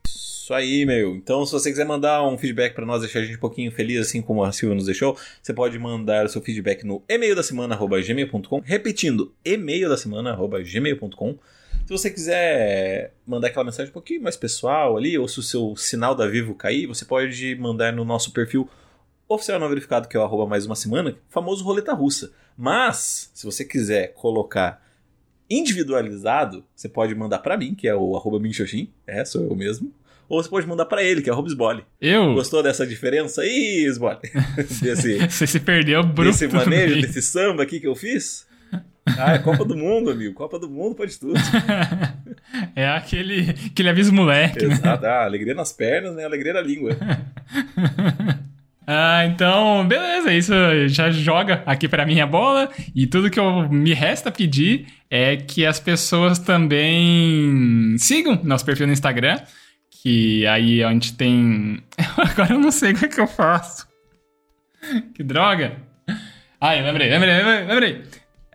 Isso 0.05 0.53
aí, 0.53 0.85
meu. 0.85 1.13
Então, 1.13 1.45
se 1.45 1.51
você 1.51 1.69
quiser 1.69 1.85
mandar 1.85 2.25
um 2.25 2.37
feedback 2.37 2.73
para 2.73 2.85
nós, 2.85 3.01
deixar 3.01 3.19
a 3.19 3.23
gente 3.23 3.35
um 3.35 3.39
pouquinho 3.39 3.69
feliz, 3.69 3.99
assim 3.99 4.21
como 4.21 4.41
a 4.43 4.51
Silvia 4.53 4.75
nos 4.75 4.85
deixou, 4.85 5.17
você 5.41 5.53
pode 5.53 5.77
mandar 5.77 6.25
o 6.25 6.29
seu 6.29 6.41
feedback 6.41 6.85
no 6.85 7.03
e-mail 7.09 7.35
da 7.35 7.43
semana, 7.43 7.75
gmail.com. 7.75 8.61
Repetindo, 8.63 9.33
e-mail 9.43 9.89
da 9.89 9.97
semana, 9.97 10.37
gmail.com. 10.63 11.37
Se 11.85 11.91
você 11.91 12.09
quiser 12.09 13.13
mandar 13.25 13.47
aquela 13.47 13.65
mensagem 13.65 13.89
um 13.89 13.93
pouquinho 13.93 14.21
mais 14.21 14.37
pessoal 14.37 14.95
ali, 14.95 15.17
ou 15.17 15.27
se 15.27 15.37
o 15.39 15.43
seu 15.43 15.75
sinal 15.75 16.15
da 16.15 16.25
Vivo 16.27 16.55
cair, 16.55 16.87
você 16.87 17.03
pode 17.03 17.55
mandar 17.55 17.91
no 17.91 18.05
nosso 18.05 18.31
perfil 18.31 18.69
oficial 19.27 19.59
não 19.59 19.69
verificado, 19.69 20.07
que 20.07 20.15
é 20.15 20.19
o 20.19 20.23
arroba 20.23 20.45
mais 20.45 20.65
uma 20.65 20.75
semana, 20.75 21.15
famoso 21.29 21.63
roleta 21.63 21.93
russa. 21.93 22.31
Mas, 22.57 23.29
se 23.33 23.45
você 23.45 23.63
quiser 23.63 24.13
colocar 24.13 24.81
individualizado, 25.49 26.63
você 26.75 26.89
pode 26.89 27.13
mandar 27.15 27.39
para 27.39 27.57
mim, 27.57 27.75
que 27.75 27.87
é 27.87 27.95
o 27.95 28.15
arroba 28.15 28.39
minxoxin, 28.39 28.89
é, 29.05 29.23
sou 29.23 29.43
eu 29.43 29.55
mesmo. 29.55 29.91
Ou 30.29 30.43
você 30.43 30.49
pode 30.49 30.67
mandar 30.67 30.85
para 30.85 31.01
ele, 31.01 31.21
que 31.21 31.29
é 31.29 31.33
o 31.33 31.35
Rob 31.35 31.47
Sbole. 31.47 31.85
Eu? 32.01 32.33
Gostou 32.33 32.61
dessa 32.61 32.85
diferença 32.85 33.41
aí, 33.41 33.85
Sbole? 33.89 34.19
desse, 34.81 35.19
você 35.29 35.47
se 35.47 35.59
perdeu 35.59 36.03
bruto. 36.03 36.31
Desse 36.31 36.47
manejo, 36.47 37.01
desse 37.01 37.21
samba 37.21 37.63
aqui 37.63 37.79
que 37.79 37.87
eu 37.87 37.95
fiz? 37.95 38.45
Ah, 39.17 39.35
é 39.35 39.39
Copa 39.39 39.63
do 39.63 39.77
Mundo, 39.77 40.11
amigo. 40.11 40.33
Copa 40.33 40.59
do 40.59 40.69
Mundo 40.69 40.95
pode 40.95 41.17
tudo. 41.17 41.39
é 42.75 42.89
aquele, 42.89 43.55
aquele 43.71 43.87
aviso 43.87 44.11
moleque. 44.11 44.65
Né? 44.65 44.73
Exato. 44.73 45.03
Né? 45.03 45.09
Ah, 45.09 45.23
alegria 45.23 45.53
nas 45.53 45.71
pernas, 45.71 46.13
né? 46.13 46.25
Alegria 46.25 46.51
na 46.51 46.61
língua. 46.61 46.91
Ah, 48.89 49.25
então, 49.25 49.85
beleza. 49.85 50.31
Isso 50.33 50.53
já 50.87 51.11
joga 51.11 51.61
aqui 51.65 51.89
para 51.89 52.05
mim 52.05 52.21
a 52.21 52.25
bola. 52.25 52.69
E 52.95 53.05
tudo 53.05 53.29
que 53.29 53.37
eu 53.37 53.67
me 53.69 53.93
resta 53.93 54.31
pedir 54.31 54.87
é 55.09 55.35
que 55.35 55.65
as 55.65 55.77
pessoas 55.77 56.39
também 56.39 57.97
sigam 57.97 58.39
nosso 58.43 58.63
perfil 58.63 58.87
no 58.87 58.93
Instagram. 58.93 59.41
Que 60.01 60.47
aí 60.47 60.81
a 60.81 60.89
gente 60.91 61.13
tem. 61.17 61.83
Agora 62.17 62.53
eu 62.53 62.59
não 62.59 62.71
sei 62.71 62.93
o 62.93 62.95
que, 62.95 63.05
é 63.05 63.07
que 63.09 63.19
eu 63.19 63.27
faço. 63.27 63.85
Que 65.13 65.21
droga! 65.21 65.75
Ai, 66.61 66.81
lembrei, 66.81 67.09
lembrei, 67.09 67.33
lembrei. 67.33 67.65
lembrei. 67.65 68.03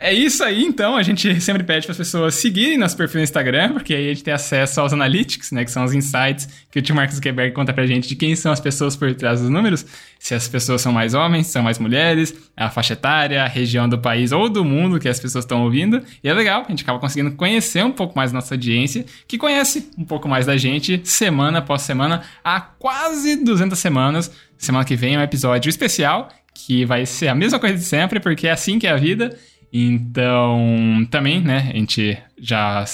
É 0.05 0.13
isso 0.13 0.43
aí, 0.43 0.65
então. 0.65 0.97
A 0.97 1.03
gente 1.05 1.33
sempre 1.41 1.63
pede 1.63 1.87
para 1.87 1.93
as 1.93 1.97
pessoas 1.97 2.35
seguirem 2.35 2.77
nosso 2.77 2.97
perfil 2.97 3.21
no 3.21 3.25
Instagram, 3.25 3.73
porque 3.73 3.95
aí 3.95 4.07
a 4.07 4.09
gente 4.09 4.25
tem 4.25 4.35
acesso 4.35 4.81
aos 4.81 4.93
analytics, 4.93 5.53
né? 5.53 5.65
Que 5.65 5.71
são 5.71 5.85
os 5.85 5.95
insights 5.95 6.49
que 6.73 6.81
o 6.81 6.83
tio 6.83 6.93
Marcos 6.97 7.15
Zuckerberg 7.15 7.55
conta 7.55 7.73
pra 7.73 7.87
gente 7.87 8.09
de 8.09 8.17
quem 8.17 8.35
são 8.35 8.51
as 8.51 8.59
pessoas 8.59 8.97
por 8.97 9.15
trás 9.15 9.41
dos 9.41 9.49
números. 9.49 9.87
Se 10.19 10.35
as 10.35 10.49
pessoas 10.49 10.81
são 10.81 10.93
mais 10.93 11.15
homens, 11.15 11.47
são 11.47 11.63
mais 11.63 11.79
mulheres, 11.79 12.35
a 12.57 12.69
faixa 12.69 12.95
etária, 12.95 13.45
a 13.45 13.47
região 13.47 13.89
do 13.89 13.97
país 13.97 14.33
ou 14.33 14.49
do 14.49 14.65
mundo 14.65 14.99
que 14.99 15.09
as 15.09 15.21
pessoas 15.21 15.45
estão 15.45 15.63
ouvindo. 15.63 16.03
E 16.23 16.29
é 16.29 16.35
legal, 16.35 16.65
a 16.67 16.71
gente 16.71 16.83
acaba 16.83 16.99
conseguindo 16.99 17.31
conhecer 17.37 17.85
um 17.85 17.93
pouco 17.93 18.17
mais 18.17 18.33
nossa 18.33 18.55
audiência, 18.55 19.07
que 19.29 19.39
conhece 19.39 19.89
um 19.97 20.05
pouco 20.05 20.29
mais 20.29 20.47
da 20.47 20.57
gente 20.57 21.01
semana 21.05 21.59
após 21.59 21.83
semana, 21.83 22.23
há 22.43 22.61
quase 22.61 23.37
200 23.37 23.79
semanas. 23.79 24.33
Semana 24.59 24.85
que 24.85 24.97
vem 24.97 25.15
é 25.15 25.19
um 25.19 25.23
episódio 25.23 25.69
especial, 25.69 26.29
que 26.53 26.85
vai 26.85 27.07
ser 27.07 27.29
a 27.29 27.35
mesma 27.37 27.61
coisa 27.61 27.77
de 27.77 27.85
sempre, 27.85 28.19
porque 28.19 28.49
é 28.49 28.51
assim 28.51 28.81
que 28.81 28.87
é 28.89 28.91
a 28.91 28.97
vida. 28.97 29.39
Então, 29.73 31.07
também, 31.11 31.41
né, 31.41 31.71
a 31.73 31.77
gente 31.77 32.19
já 32.39 32.85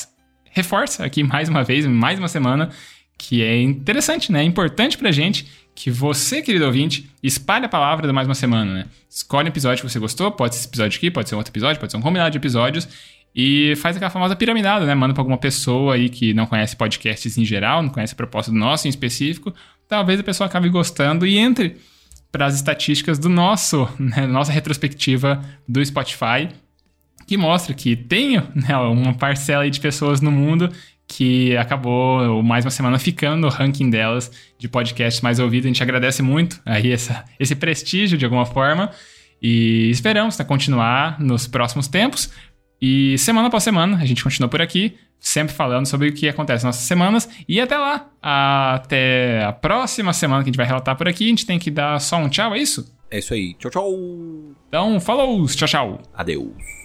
reforça 0.51 1.05
aqui 1.05 1.23
mais 1.23 1.49
uma 1.49 1.65
vez, 1.65 1.87
mais 1.87 2.19
uma 2.19 2.29
semana, 2.29 2.71
que 3.19 3.43
é 3.43 3.61
interessante, 3.61 4.31
né? 4.31 4.41
É 4.41 4.45
importante 4.45 4.97
pra 4.97 5.11
gente 5.11 5.47
que 5.75 5.91
você, 5.91 6.41
querido 6.41 6.65
ouvinte, 6.65 7.11
espalhe 7.23 7.65
a 7.67 7.69
palavra 7.69 8.07
da 8.07 8.13
mais 8.13 8.29
uma 8.29 8.35
semana, 8.35 8.73
né? 8.73 8.87
Escolhe 9.11 9.47
um 9.47 9.49
episódio 9.49 9.85
que 9.85 9.91
você 9.91 9.99
gostou, 9.99 10.31
pode 10.31 10.55
ser 10.55 10.61
esse 10.61 10.69
episódio 10.69 10.97
aqui, 10.97 11.11
pode 11.11 11.29
ser 11.29 11.35
um 11.35 11.39
outro 11.39 11.51
episódio, 11.51 11.81
pode 11.81 11.93
ser 11.93 11.99
um 11.99 12.03
combinado 12.03 12.31
de 12.31 12.39
episódios, 12.39 12.89
e 13.35 13.75
faz 13.77 13.97
aquela 13.97 14.11
famosa 14.11 14.35
piramidada, 14.35 14.87
né? 14.87 14.95
Manda 14.95 15.15
pra 15.15 15.21
alguma 15.21 15.39
pessoa 15.39 15.95
aí 15.95 16.09
que 16.09 16.33
não 16.33 16.47
conhece 16.47 16.77
podcasts 16.77 17.37
em 17.39 17.45
geral, 17.45 17.83
não 17.83 17.91
conhece 17.91 18.13
a 18.15 18.17
proposta 18.17 18.51
do 18.51 18.59
nosso 18.59 18.87
em 18.87 18.91
específico, 18.91 19.53
talvez 19.89 20.19
a 20.21 20.23
pessoa 20.23 20.47
acabe 20.47 20.69
gostando 20.69 21.27
e 21.27 21.39
entre 21.39 21.77
para 22.31 22.47
as 22.47 22.55
estatísticas 22.55 23.19
do 23.19 23.29
nosso, 23.29 23.89
né, 23.99 24.27
nossa 24.27 24.53
retrospectiva 24.53 25.43
do 25.67 25.85
Spotify 25.85 26.49
que 27.29 27.37
mostra 27.37 27.75
que 27.75 27.95
tem 27.95 28.37
né, 28.55 28.75
uma 28.79 29.13
parcela 29.13 29.71
de 29.71 29.79
pessoas 29.79 30.23
no 30.23 30.31
mundo 30.31 30.73
que 31.07 31.55
acabou 31.59 32.43
mais 32.43 32.65
uma 32.65 32.71
semana 32.71 32.99
ficando 32.99 33.43
no 33.43 33.49
ranking 33.49 33.91
delas 33.91 34.33
de 34.59 34.67
podcasts 34.67 35.21
mais 35.21 35.39
ouvidos. 35.39 35.67
A 35.67 35.69
gente 35.69 35.83
agradece 35.83 36.23
muito 36.23 36.61
aí 36.65 36.91
essa, 36.91 37.25
esse 37.39 37.55
prestígio 37.55 38.17
de 38.17 38.25
alguma 38.25 38.47
forma 38.47 38.91
e 39.43 39.91
esperamos 39.91 40.39
né, 40.39 40.45
continuar 40.45 41.21
nos 41.21 41.47
próximos 41.47 41.87
tempos. 41.87 42.31
E 42.81 43.19
semana 43.19 43.49
após 43.49 43.63
semana 43.63 43.99
a 43.99 44.07
gente 44.07 44.25
continua 44.25 44.49
por 44.49 44.63
aqui, 44.63 44.97
sempre 45.21 45.55
falando 45.55 45.85
sobre 45.85 46.09
o 46.09 46.15
que 46.15 46.29
acontece 46.29 46.65
nas 46.65 46.77
nossas 46.77 46.89
semanas. 46.89 47.29
E 47.47 47.61
até 47.61 47.77
lá, 47.77 48.09
até 48.23 49.45
a 49.45 49.53
próxima 49.53 50.15
semana 50.15 50.43
que 50.43 50.49
a 50.49 50.51
gente 50.51 50.57
vai 50.57 50.67
relatar 50.67 50.97
por 50.97 51.09
aqui. 51.09 51.27
A 51.27 51.29
gente 51.29 51.45
tem 51.45 51.59
que 51.59 51.71
dar 51.71 52.01
só 52.01 52.17
um 52.17 52.29
tchau, 52.29 52.55
é 52.55 52.59
isso? 52.59 52.97
É 53.11 53.19
isso 53.19 53.35
aí. 53.35 53.55
Tchau, 53.55 53.71
tchau. 53.71 53.93
Então, 54.69 54.99
falou, 55.01 55.47
tchau, 55.47 55.69
tchau. 55.69 56.03
Adeus. 56.15 56.78